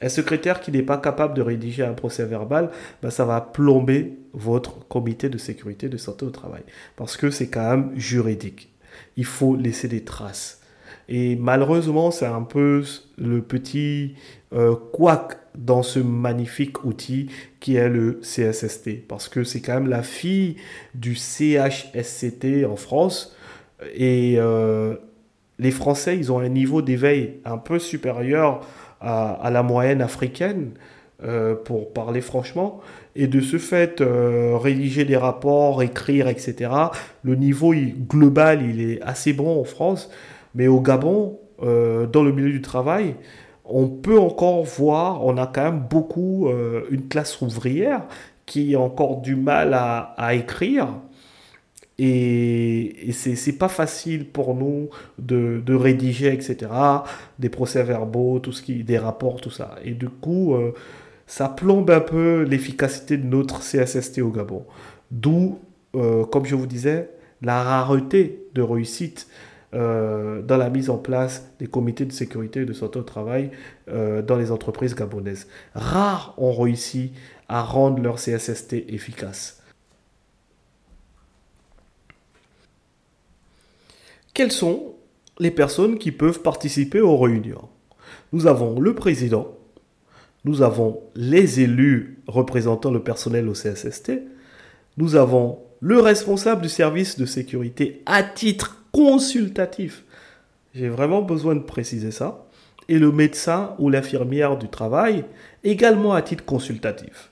Un 0.01 0.09
secrétaire 0.09 0.59
qui 0.59 0.71
n'est 0.71 0.81
pas 0.81 0.97
capable 0.97 1.33
de 1.33 1.41
rédiger 1.41 1.83
un 1.83 1.93
procès 1.93 2.25
verbal, 2.25 2.71
bah, 3.01 3.11
ça 3.11 3.25
va 3.25 3.39
plomber 3.39 4.17
votre 4.33 4.87
comité 4.87 5.29
de 5.29 5.37
sécurité 5.37 5.89
de 5.89 5.97
santé 5.97 6.25
au 6.25 6.31
travail. 6.31 6.63
Parce 6.95 7.17
que 7.17 7.29
c'est 7.29 7.47
quand 7.47 7.69
même 7.69 7.91
juridique 7.95 8.73
il 9.17 9.25
faut 9.25 9.55
laisser 9.55 9.87
des 9.87 10.03
traces. 10.03 10.61
Et 11.09 11.35
malheureusement, 11.35 12.11
c'est 12.11 12.25
un 12.25 12.43
peu 12.43 12.83
le 13.17 13.41
petit 13.41 14.15
euh, 14.53 14.75
couac 14.91 15.37
dans 15.57 15.83
ce 15.83 15.99
magnifique 15.99 16.83
outil 16.83 17.29
qui 17.59 17.75
est 17.75 17.89
le 17.89 18.19
CSST. 18.21 19.07
Parce 19.07 19.29
que 19.29 19.43
c'est 19.43 19.61
quand 19.61 19.75
même 19.75 19.89
la 19.89 20.03
fille 20.03 20.57
du 20.95 21.15
CHSCT 21.15 22.65
en 22.65 22.75
France. 22.75 23.35
Et 23.95 24.35
euh, 24.37 24.95
les 25.59 25.71
Français, 25.71 26.17
ils 26.17 26.31
ont 26.31 26.39
un 26.39 26.49
niveau 26.49 26.81
d'éveil 26.81 27.35
un 27.45 27.57
peu 27.57 27.79
supérieur 27.79 28.61
à, 29.01 29.49
la 29.51 29.63
moyenne 29.63 30.01
africaine, 30.01 30.71
euh, 31.23 31.55
pour 31.55 31.91
parler 31.91 32.21
franchement 32.21 32.79
et 33.15 33.27
de 33.27 33.41
ce 33.41 33.57
fait 33.57 34.01
euh, 34.01 34.57
rédiger 34.57 35.03
des 35.05 35.17
rapports, 35.17 35.83
écrire, 35.83 36.27
etc. 36.27 36.71
Le 37.21 37.35
niveau 37.35 37.73
global, 37.73 38.61
il 38.67 38.81
est 38.81 39.01
assez 39.01 39.33
bon 39.33 39.59
en 39.59 39.65
France, 39.65 40.09
mais 40.55 40.67
au 40.67 40.79
Gabon, 40.79 41.39
dans 41.61 42.23
le 42.23 42.31
milieu 42.33 42.51
du 42.51 42.61
travail, 42.61 43.15
on 43.65 43.87
peut 43.87 44.19
encore 44.19 44.63
voir, 44.63 45.25
on 45.25 45.37
a 45.37 45.47
quand 45.47 45.63
même 45.63 45.83
beaucoup 45.89 46.47
euh, 46.47 46.83
une 46.91 47.07
classe 47.07 47.41
ouvrière 47.41 48.03
qui 48.45 48.75
a 48.75 48.79
encore 48.79 49.21
du 49.21 49.35
mal 49.35 49.73
à, 49.73 50.33
écrire. 50.35 50.87
Et, 51.97 53.09
et 53.09 53.11
c'est 53.11 53.57
pas 53.57 53.69
facile 53.69 54.27
pour 54.27 54.55
nous 54.55 54.89
de, 55.19 55.61
de, 55.65 55.73
rédiger, 55.75 56.33
etc., 56.33 56.71
des 57.39 57.49
procès-verbaux, 57.49 58.39
tout 58.39 58.51
ce 58.51 58.61
qui, 58.61 58.83
des 58.83 58.97
rapports, 58.97 59.39
tout 59.39 59.51
ça. 59.51 59.75
Et 59.85 59.91
du 59.91 60.09
coup, 60.09 60.55
ça 61.27 61.49
plombe 61.49 61.89
un 61.89 61.99
peu 61.99 62.43
l'efficacité 62.43 63.17
de 63.17 63.25
notre 63.25 63.61
CSST 63.61 64.19
au 64.19 64.29
Gabon. 64.29 64.65
D'où, 65.11 65.59
euh, 65.95 66.25
comme 66.25 66.45
je 66.45 66.55
vous 66.55 66.67
disais, 66.67 67.09
la 67.41 67.63
rareté 67.63 68.47
de 68.53 68.61
réussite 68.61 69.27
euh, 69.73 70.41
dans 70.43 70.57
la 70.57 70.69
mise 70.69 70.89
en 70.91 70.97
place 70.97 71.49
des 71.59 71.65
comités 71.65 72.05
de 72.05 72.11
sécurité 72.11 72.61
et 72.61 72.65
de 72.65 72.73
santé 72.73 72.99
au 72.99 73.03
travail 73.03 73.49
euh, 73.89 74.21
dans 74.21 74.35
les 74.35 74.51
entreprises 74.51 74.93
gabonaises. 74.93 75.47
Rares 75.73 76.35
ont 76.37 76.53
réussi 76.53 77.11
à 77.49 77.63
rendre 77.63 78.01
leur 78.01 78.15
CSST 78.15 78.73
efficace. 78.87 79.63
Quelles 84.35 84.51
sont 84.51 84.93
les 85.39 85.51
personnes 85.51 85.97
qui 85.97 86.11
peuvent 86.11 86.41
participer 86.41 87.01
aux 87.01 87.17
réunions? 87.17 87.69
Nous 88.31 88.45
avons 88.45 88.79
le 88.79 88.93
président, 88.93 89.57
nous 90.45 90.61
avons 90.61 91.01
les 91.15 91.61
élus 91.61 92.19
représentant 92.27 92.91
le 92.91 93.01
personnel 93.01 93.49
au 93.49 93.53
CSST, 93.53 94.11
nous 94.97 95.15
avons 95.15 95.59
le 95.79 95.99
responsable 95.99 96.61
du 96.61 96.69
service 96.69 97.17
de 97.17 97.25
sécurité 97.25 98.03
à 98.05 98.21
titre 98.21 98.82
consultatif. 98.93 100.05
J'ai 100.73 100.87
vraiment 100.87 101.21
besoin 101.21 101.55
de 101.55 101.61
préciser 101.61 102.11
ça. 102.11 102.45
Et 102.89 102.99
le 102.99 103.11
médecin 103.11 103.75
ou 103.79 103.89
l'infirmière 103.89 104.57
du 104.57 104.69
travail, 104.69 105.25
également 105.63 106.13
à 106.13 106.21
titre 106.21 106.45
consultatif. 106.45 107.31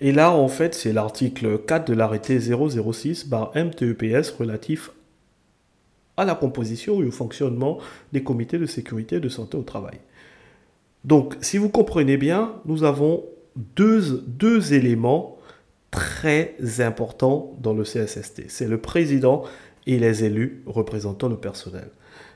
Et 0.00 0.12
là, 0.12 0.32
en 0.32 0.48
fait, 0.48 0.74
c'est 0.74 0.92
l'article 0.92 1.58
4 1.58 1.88
de 1.88 1.94
l'arrêté 1.94 2.38
006-MTEPS 2.38 4.36
relatif 4.36 4.90
à 6.16 6.24
la 6.24 6.34
composition 6.34 7.02
et 7.02 7.06
au 7.06 7.10
fonctionnement 7.10 7.78
des 8.12 8.22
comités 8.22 8.58
de 8.58 8.66
sécurité 8.66 9.20
de 9.20 9.28
santé 9.28 9.56
au 9.56 9.62
travail. 9.62 10.00
Donc, 11.04 11.36
si 11.40 11.58
vous 11.58 11.68
comprenez 11.68 12.16
bien, 12.16 12.54
nous 12.64 12.84
avons 12.84 13.24
deux, 13.56 14.22
deux 14.26 14.74
éléments 14.74 15.38
très 15.90 16.56
importants 16.80 17.56
dans 17.60 17.72
le 17.72 17.84
CSST. 17.84 18.44
C'est 18.48 18.68
le 18.68 18.78
président 18.78 19.44
et 19.86 19.98
les 19.98 20.24
élus 20.24 20.62
représentant 20.66 21.28
le 21.28 21.36
personnel. 21.36 21.90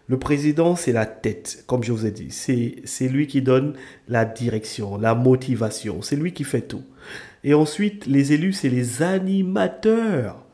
Le 0.06 0.18
président, 0.18 0.76
c'est 0.76 0.92
la 0.92 1.06
tête, 1.06 1.64
comme 1.66 1.82
je 1.82 1.92
vous 1.92 2.04
ai 2.04 2.10
dit. 2.10 2.30
C'est 2.30 3.08
lui 3.08 3.26
qui 3.26 3.40
donne 3.40 3.74
la 4.08 4.24
direction, 4.24 4.98
la 4.98 5.14
motivation. 5.14 6.02
C'est 6.02 6.16
lui 6.16 6.32
qui 6.32 6.44
fait 6.44 6.60
tout. 6.62 6.82
Et 7.42 7.54
ensuite, 7.54 8.06
les 8.06 8.32
élus, 8.32 8.52
c'est 8.52 8.68
les 8.68 9.02
animateurs. 9.02 10.44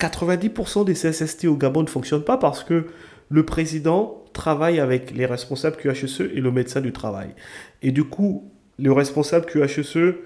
90% 0.00 0.84
des 0.84 0.94
CSST 0.94 1.44
au 1.44 1.56
Gabon 1.56 1.82
ne 1.82 1.88
fonctionnent 1.88 2.24
pas 2.24 2.38
parce 2.38 2.64
que 2.64 2.86
le 3.28 3.46
président 3.46 4.24
travaille 4.32 4.80
avec 4.80 5.12
les 5.12 5.26
responsables 5.26 5.76
QHSE 5.76 6.22
et 6.34 6.40
le 6.40 6.50
médecin 6.50 6.80
du 6.80 6.92
travail. 6.92 7.34
Et 7.82 7.92
du 7.92 8.04
coup, 8.04 8.50
le 8.78 8.92
responsable 8.92 9.46
QHSE 9.46 10.16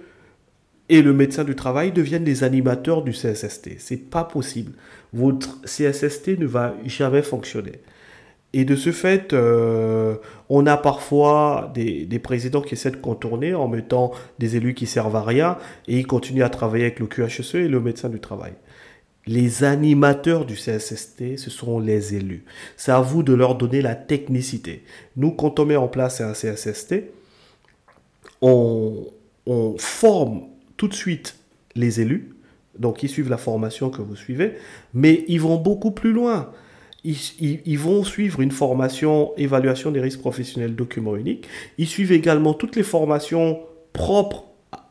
et 0.88 1.02
le 1.02 1.12
médecin 1.12 1.44
du 1.44 1.54
travail 1.54 1.92
deviennent 1.92 2.24
les 2.24 2.44
animateurs 2.44 3.02
du 3.02 3.12
CSST. 3.12 3.78
C'est 3.78 4.10
pas 4.10 4.24
possible. 4.24 4.72
Votre 5.12 5.60
CSST 5.62 6.38
ne 6.38 6.46
va 6.46 6.74
jamais 6.84 7.22
fonctionner. 7.22 7.80
Et 8.52 8.64
de 8.64 8.76
ce 8.76 8.92
fait, 8.92 9.32
euh, 9.32 10.16
on 10.48 10.66
a 10.66 10.76
parfois 10.76 11.72
des, 11.74 12.06
des, 12.06 12.18
présidents 12.20 12.60
qui 12.60 12.74
essaient 12.74 12.92
de 12.92 12.96
contourner 12.96 13.52
en 13.52 13.66
mettant 13.66 14.12
des 14.38 14.56
élus 14.56 14.74
qui 14.74 14.86
servent 14.86 15.16
à 15.16 15.22
rien 15.22 15.58
et 15.88 15.98
ils 15.98 16.06
continuent 16.06 16.44
à 16.44 16.50
travailler 16.50 16.84
avec 16.84 17.00
le 17.00 17.06
QHSE 17.06 17.56
et 17.56 17.68
le 17.68 17.80
médecin 17.80 18.08
du 18.08 18.20
travail. 18.20 18.52
Les 19.26 19.64
animateurs 19.64 20.44
du 20.44 20.54
CSST, 20.54 21.38
ce 21.38 21.50
sont 21.50 21.80
les 21.80 22.14
élus. 22.14 22.44
C'est 22.76 22.92
à 22.92 23.00
vous 23.00 23.22
de 23.22 23.32
leur 23.32 23.54
donner 23.54 23.80
la 23.80 23.94
technicité. 23.94 24.84
Nous, 25.16 25.30
quand 25.30 25.58
on 25.58 25.64
met 25.64 25.76
en 25.76 25.88
place 25.88 26.20
un 26.20 26.32
CSST, 26.32 27.04
on, 28.42 29.06
forme 29.78 30.42
tout 30.76 30.88
de 30.88 30.94
suite 30.94 31.36
les 31.74 32.00
élus, 32.00 32.34
donc 32.78 33.02
ils 33.02 33.08
suivent 33.08 33.30
la 33.30 33.36
formation 33.36 33.90
que 33.90 34.02
vous 34.02 34.16
suivez, 34.16 34.54
mais 34.92 35.24
ils 35.28 35.40
vont 35.40 35.56
beaucoup 35.56 35.90
plus 35.90 36.12
loin. 36.12 36.50
Ils, 37.04 37.78
vont 37.78 38.02
suivre 38.02 38.40
une 38.40 38.50
formation 38.50 39.32
évaluation 39.36 39.90
des 39.90 40.00
risques 40.00 40.20
professionnels 40.20 40.74
document 40.74 41.16
unique. 41.16 41.46
Ils 41.76 41.86
suivent 41.86 42.12
également 42.12 42.54
toutes 42.54 42.76
les 42.76 42.82
formations 42.82 43.60
propres 43.92 44.44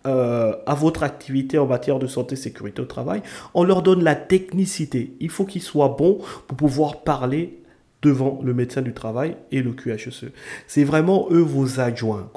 euh, 0.05 0.55
à 0.67 0.75
votre 0.75 1.01
activité 1.01 1.57
en 1.57 1.65
matière 1.65 1.97
de 1.97 2.05
santé 2.05 2.35
sécurité 2.35 2.83
au 2.83 2.85
travail. 2.85 3.23
On 3.55 3.63
leur 3.63 3.81
donne 3.81 4.03
la 4.03 4.13
technicité. 4.13 5.15
Il 5.21 5.31
faut 5.31 5.45
qu'ils 5.45 5.63
soient 5.63 5.95
bons 5.97 6.19
pour 6.47 6.55
pouvoir 6.55 7.01
parler 7.01 7.63
devant 8.03 8.39
le 8.43 8.53
médecin 8.53 8.83
du 8.83 8.93
travail 8.93 9.35
et 9.51 9.63
le 9.63 9.71
QHSE. 9.71 10.25
C'est 10.67 10.83
vraiment 10.83 11.27
eux 11.31 11.41
vos 11.41 11.79
adjoints. 11.79 12.29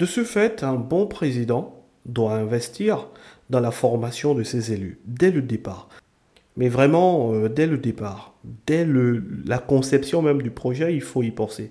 De 0.00 0.06
ce 0.06 0.24
fait, 0.24 0.64
un 0.64 0.74
bon 0.74 1.06
président 1.06 1.81
doit 2.06 2.34
investir 2.34 3.08
dans 3.50 3.60
la 3.60 3.70
formation 3.70 4.34
de 4.34 4.42
ses 4.42 4.72
élus, 4.72 4.98
dès 5.04 5.30
le 5.30 5.42
départ. 5.42 5.88
Mais 6.56 6.68
vraiment, 6.68 7.32
euh, 7.32 7.48
dès 7.48 7.66
le 7.66 7.78
départ, 7.78 8.34
dès 8.66 8.86
la 9.46 9.58
conception 9.58 10.22
même 10.22 10.42
du 10.42 10.50
projet, 10.50 10.94
il 10.94 11.00
faut 11.00 11.22
y 11.22 11.30
penser. 11.30 11.70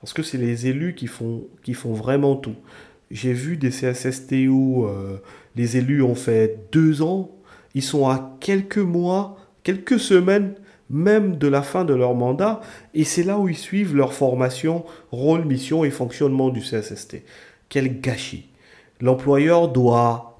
Parce 0.00 0.12
que 0.12 0.22
c'est 0.22 0.38
les 0.38 0.66
élus 0.66 0.94
qui 0.94 1.06
font, 1.06 1.44
qui 1.62 1.74
font 1.74 1.92
vraiment 1.92 2.36
tout. 2.36 2.54
J'ai 3.10 3.32
vu 3.32 3.56
des 3.56 3.70
CSST 3.70 4.46
où 4.48 4.84
euh, 4.84 5.18
les 5.56 5.76
élus 5.76 6.02
ont 6.02 6.14
fait 6.14 6.68
deux 6.72 7.02
ans, 7.02 7.30
ils 7.74 7.82
sont 7.82 8.08
à 8.08 8.36
quelques 8.40 8.78
mois, 8.78 9.36
quelques 9.62 9.98
semaines 9.98 10.54
même 10.90 11.36
de 11.36 11.46
la 11.46 11.62
fin 11.62 11.84
de 11.84 11.94
leur 11.94 12.14
mandat, 12.14 12.60
et 12.94 13.04
c'est 13.04 13.22
là 13.22 13.38
où 13.38 13.48
ils 13.48 13.56
suivent 13.56 13.94
leur 13.94 14.12
formation, 14.12 14.84
rôle, 15.12 15.44
mission 15.44 15.84
et 15.84 15.90
fonctionnement 15.90 16.50
du 16.50 16.60
CSST. 16.60 17.22
Quel 17.68 18.00
gâchis. 18.00 18.49
L'employeur 19.00 19.68
doit 19.68 20.30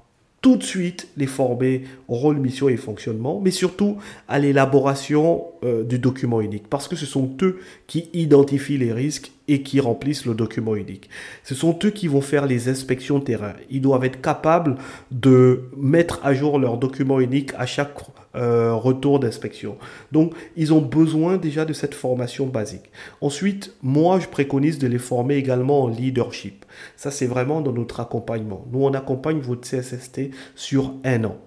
tout 0.41 0.55
de 0.55 0.63
suite 0.63 1.07
les 1.17 1.27
former 1.27 1.83
au 2.07 2.15
rôle, 2.15 2.37
mission 2.37 2.67
et 2.67 2.75
fonctionnement, 2.75 3.39
mais 3.39 3.51
surtout 3.51 3.97
à 4.27 4.39
l'élaboration 4.39 5.45
euh, 5.63 5.83
du 5.83 5.99
document 5.99 6.41
unique, 6.41 6.67
parce 6.67 6.87
que 6.87 6.95
ce 6.95 7.05
sont 7.05 7.29
eux 7.43 7.59
qui 7.85 8.09
identifient 8.13 8.79
les 8.79 8.91
risques 8.91 9.31
et 9.47 9.61
qui 9.61 9.79
remplissent 9.79 10.25
le 10.25 10.33
document 10.33 10.75
unique. 10.75 11.09
Ce 11.43 11.53
sont 11.53 11.77
eux 11.83 11.91
qui 11.91 12.07
vont 12.07 12.21
faire 12.21 12.47
les 12.47 12.69
inspections 12.69 13.19
terrain. 13.19 13.53
Ils 13.69 13.81
doivent 13.81 14.03
être 14.03 14.19
capables 14.19 14.77
de 15.11 15.69
mettre 15.77 16.19
à 16.23 16.33
jour 16.33 16.57
leur 16.57 16.77
document 16.77 17.19
unique 17.19 17.51
à 17.57 17.67
chaque 17.67 17.93
euh, 18.33 18.73
retour 18.73 19.19
d'inspection. 19.19 19.77
Donc, 20.13 20.33
ils 20.55 20.73
ont 20.73 20.79
besoin 20.79 21.35
déjà 21.35 21.65
de 21.65 21.73
cette 21.73 21.93
formation 21.93 22.47
basique. 22.47 22.89
Ensuite, 23.19 23.73
moi, 23.83 24.21
je 24.21 24.27
préconise 24.29 24.79
de 24.79 24.87
les 24.87 24.99
former 24.99 25.35
également 25.35 25.83
en 25.83 25.87
leadership. 25.89 26.63
Ça, 26.95 27.11
c'est 27.11 27.25
vraiment 27.25 27.59
dans 27.59 27.73
notre 27.73 27.99
accompagnement. 27.99 28.65
Nous, 28.71 28.81
on 28.81 28.93
accompagne 28.93 29.39
votre 29.39 29.69
CSST 29.69 30.31
sur 30.55 30.93
un 31.03 31.25
an. 31.25 31.37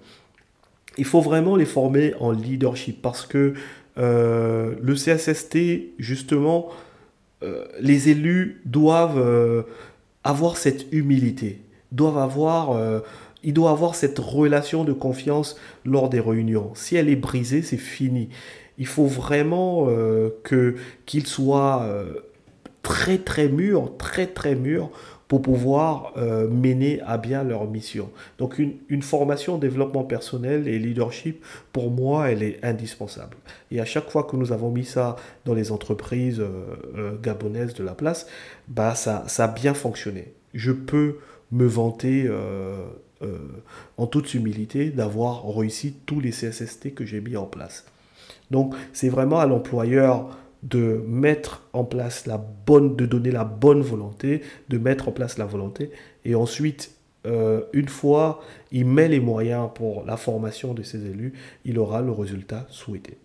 Il 0.98 1.06
faut 1.06 1.22
vraiment 1.22 1.56
les 1.56 1.64
former 1.64 2.12
en 2.20 2.32
leadership 2.32 3.00
parce 3.00 3.24
que 3.24 3.54
euh, 3.96 4.74
le 4.82 4.92
CSST, 4.92 5.94
justement, 5.98 6.68
euh, 7.42 7.64
les 7.80 8.10
élus 8.10 8.60
doivent 8.66 9.64
avoir 10.22 10.58
cette 10.58 10.92
humilité, 10.92 11.62
doivent 11.92 12.18
avoir 12.18 12.78
il 13.44 13.52
doit 13.54 13.70
avoir 13.70 13.94
cette 13.94 14.18
relation 14.18 14.84
de 14.84 14.92
confiance 14.92 15.56
lors 15.84 16.08
des 16.08 16.20
réunions. 16.20 16.72
Si 16.74 16.96
elle 16.96 17.08
est 17.08 17.16
brisée, 17.16 17.62
c'est 17.62 17.76
fini. 17.76 18.30
Il 18.78 18.86
faut 18.86 19.06
vraiment 19.06 19.86
euh, 19.88 20.30
que 20.42 20.74
qu'il 21.06 21.26
soit 21.26 21.82
euh, 21.82 22.14
très 22.82 23.18
très 23.18 23.48
mûr, 23.48 23.96
très 23.98 24.26
très 24.26 24.54
mûr 24.54 24.90
pour 25.28 25.42
pouvoir 25.42 26.12
euh, 26.16 26.48
mener 26.48 27.00
à 27.06 27.18
bien 27.18 27.44
leur 27.44 27.68
mission. 27.68 28.10
Donc 28.38 28.58
une, 28.58 28.74
une, 28.88 29.02
formation 29.02 29.58
développement 29.58 30.04
personnel 30.04 30.68
et 30.68 30.78
leadership, 30.78 31.42
pour 31.72 31.90
moi, 31.90 32.30
elle 32.30 32.42
est 32.42 32.64
indispensable. 32.64 33.36
Et 33.70 33.80
à 33.80 33.84
chaque 33.84 34.10
fois 34.10 34.24
que 34.24 34.36
nous 34.36 34.52
avons 34.52 34.70
mis 34.70 34.84
ça 34.84 35.16
dans 35.44 35.54
les 35.54 35.72
entreprises 35.72 36.42
gabonaises 37.22 37.74
de 37.74 37.84
la 37.84 37.94
place, 37.94 38.26
bah 38.68 38.94
ça, 38.94 39.24
ça 39.26 39.44
a 39.44 39.48
bien 39.48 39.72
fonctionné. 39.72 40.34
Je 40.52 40.72
peux 40.72 41.16
me 41.54 41.66
vanter 41.66 42.26
euh, 42.26 42.84
en 43.96 44.06
toute 44.06 44.34
humilité, 44.34 44.90
d'avoir 44.90 45.48
réussi 45.48 45.94
tous 46.04 46.20
les 46.20 46.30
CSST 46.30 46.92
que 46.94 47.06
j'ai 47.06 47.22
mis 47.22 47.36
en 47.36 47.46
place. 47.46 47.86
Donc, 48.50 48.74
c'est 48.92 49.08
vraiment 49.08 49.38
à 49.38 49.46
l'employeur 49.46 50.36
de 50.62 51.02
mettre 51.06 51.62
en 51.72 51.84
place 51.84 52.26
la 52.26 52.38
bonne, 52.38 52.96
de 52.96 53.06
donner 53.06 53.30
la 53.30 53.44
bonne 53.44 53.82
volonté, 53.82 54.42
de 54.68 54.78
mettre 54.78 55.08
en 55.08 55.12
place 55.12 55.38
la 55.38 55.44
volonté, 55.44 55.90
et 56.24 56.34
ensuite, 56.34 56.94
euh, 57.26 57.62
une 57.72 57.88
fois 57.88 58.42
il 58.70 58.86
met 58.86 59.08
les 59.08 59.20
moyens 59.20 59.68
pour 59.74 60.04
la 60.04 60.16
formation 60.16 60.74
de 60.74 60.82
ses 60.82 61.06
élus, 61.06 61.32
il 61.64 61.78
aura 61.78 62.02
le 62.02 62.12
résultat 62.12 62.66
souhaité 62.68 63.16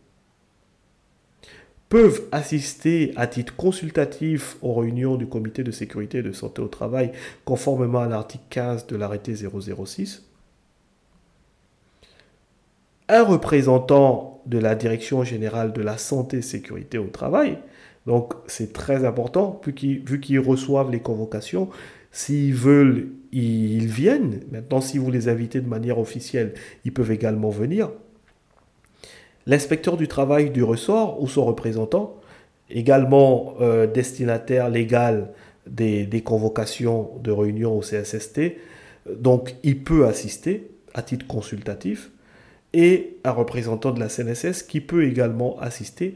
peuvent 1.89 2.21
assister 2.31 3.11
à 3.15 3.25
titre 3.25 3.55
consultatif 3.55 4.57
aux 4.61 4.75
réunions 4.75 5.15
du 5.15 5.27
comité 5.27 5.63
de 5.63 5.71
sécurité 5.71 6.19
et 6.19 6.23
de 6.23 6.31
santé 6.31 6.61
au 6.61 6.67
travail 6.67 7.11
conformément 7.45 7.99
à 7.99 8.07
l'article 8.07 8.43
15 8.51 8.87
de 8.87 8.95
l'arrêté 8.95 9.33
006. 9.35 10.23
Un 13.09 13.23
représentant 13.23 14.43
de 14.45 14.59
la 14.59 14.75
direction 14.75 15.23
générale 15.23 15.73
de 15.73 15.81
la 15.81 15.97
santé 15.97 16.37
et 16.37 16.41
sécurité 16.43 16.99
au 16.99 17.07
travail, 17.07 17.57
donc 18.05 18.33
c'est 18.45 18.71
très 18.71 19.03
important, 19.03 19.59
vu 19.65 20.19
qu'ils 20.19 20.39
reçoivent 20.39 20.91
les 20.91 20.99
convocations, 20.99 21.69
s'ils 22.11 22.53
veulent, 22.53 23.09
ils 23.31 23.87
viennent. 23.87 24.41
Maintenant, 24.51 24.81
si 24.81 24.99
vous 24.99 25.09
les 25.09 25.27
invitez 25.27 25.59
de 25.59 25.67
manière 25.67 25.97
officielle, 25.97 26.53
ils 26.85 26.93
peuvent 26.93 27.11
également 27.11 27.49
venir 27.49 27.89
l'inspecteur 29.49 29.97
du 29.97 30.07
travail 30.07 30.51
du 30.51 30.61
ressort 30.61 31.19
ou 31.21 31.27
son 31.27 31.43
représentant, 31.43 32.15
également 32.69 33.55
euh, 33.61 33.87
destinataire 33.87 34.69
légal 34.69 35.29
des, 35.65 36.21
convocations 36.23 37.09
de 37.23 37.31
réunion 37.31 37.75
au 37.75 37.81
CSST, 37.81 38.57
donc 39.11 39.55
il 39.63 39.83
peut 39.83 40.05
assister 40.05 40.69
à 40.93 41.01
titre 41.01 41.25
consultatif, 41.25 42.11
et 42.73 43.17
un 43.23 43.31
représentant 43.31 43.89
de 43.91 43.99
la 43.99 44.07
CNSS 44.07 44.61
qui 44.61 44.81
peut 44.81 45.05
également 45.05 45.59
assister, 45.59 46.13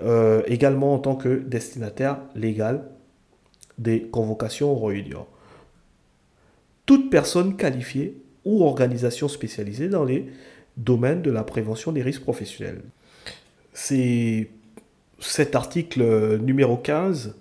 euh, 0.00 0.42
également 0.46 0.94
en 0.94 0.98
tant 1.00 1.16
que 1.16 1.40
destinataire 1.40 2.18
légal 2.36 2.84
des 3.78 4.02
convocations 4.02 4.70
aux 4.70 4.86
réunions. 4.86 5.26
Toute 6.86 7.10
personne 7.10 7.56
qualifiée 7.56 8.22
ou 8.44 8.62
organisation 8.62 9.26
spécialisée 9.26 9.88
dans 9.88 10.04
les 10.04 10.28
domaine 10.76 11.22
de 11.22 11.30
la 11.30 11.44
prévention 11.44 11.92
des 11.92 12.02
risques 12.02 12.22
professionnels. 12.22 12.82
C'est 13.72 14.50
cet 15.18 15.54
article 15.54 16.38
numéro 16.38 16.76
15 16.76 17.34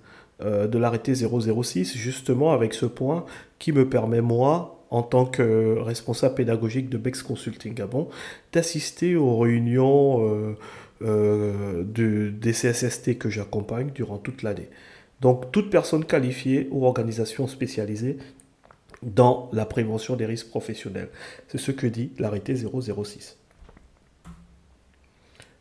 euh, 0.44 0.68
de 0.68 0.78
l'arrêté 0.78 1.14
006, 1.16 1.96
justement 1.96 2.52
avec 2.52 2.74
ce 2.74 2.86
point, 2.86 3.26
qui 3.60 3.72
me 3.72 3.88
permet, 3.88 4.22
moi, 4.22 4.84
en 4.90 5.04
tant 5.04 5.26
que 5.26 5.78
responsable 5.80 6.36
pédagogique 6.36 6.90
de 6.90 6.98
Bex 6.98 7.24
Consulting 7.24 7.74
Gabon, 7.74 8.10
d'assister 8.52 9.16
aux 9.16 9.38
réunions 9.38 10.28
euh, 10.28 10.58
euh, 11.04 11.84
des 11.84 12.52
CSST 12.52 13.18
que 13.18 13.30
j'accompagne 13.30 13.92
durant 13.94 14.18
toute 14.18 14.44
l'année. 14.44 14.70
Donc 15.22 15.52
toute 15.52 15.70
personne 15.70 16.04
qualifiée 16.04 16.68
ou 16.72 16.86
organisation 16.86 17.48
spécialisée 17.48 18.18
dans 19.04 19.50
la 19.54 19.66
prévention 19.66 20.16
des 20.16 20.26
risques 20.26 20.50
professionnels. 20.50 21.10
C'est 21.48 21.58
ce 21.58 21.72
que 21.72 21.88
dit 21.88 22.12
l'arrêté 22.20 22.56
006. 22.56 23.38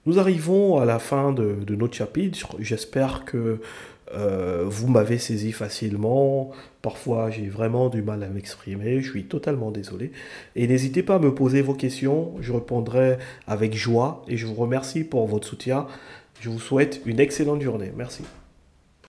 Nous 0.07 0.19
arrivons 0.19 0.79
à 0.79 0.85
la 0.85 0.99
fin 0.99 1.33
de, 1.33 1.57
notre 1.69 1.95
chapitre. 1.95 2.57
J'espère 2.59 3.25
que 3.25 3.61
euh, 4.15 4.65
vous 4.67 4.89
m'avez 4.89 5.19
saisi 5.19 5.53
facilement. 5.53 6.51
Parfois, 6.81 7.31
j'ai 7.31 7.49
vraiment 7.49 7.91
du 7.91 8.03
mal 8.03 8.23
à 8.23 8.29
m'exprimer. 8.29 9.03
Je 9.03 9.11
suis 9.11 9.25
totalement 9.25 9.71
désolé. 9.71 10.13
Et 10.57 10.67
n'hésitez 10.67 11.03
pas 11.03 11.17
à 11.17 11.19
me 11.19 11.35
poser 11.35 11.61
vos 11.61 11.75
questions. 11.75 12.33
Je 12.41 12.53
répondrai 12.53 13.19
avec 13.47 13.75
joie. 13.75 14.25
Et 14.27 14.37
je 14.37 14.47
vous 14.47 14.55
remercie 14.55 15.05
pour 15.05 15.27
votre 15.27 15.47
soutien. 15.47 15.87
Je 16.41 16.49
vous 16.49 16.61
souhaite 16.61 17.03
une 17.05 17.21
excellente 17.21 17.61
journée. 17.61 17.93
Merci. 17.95 18.25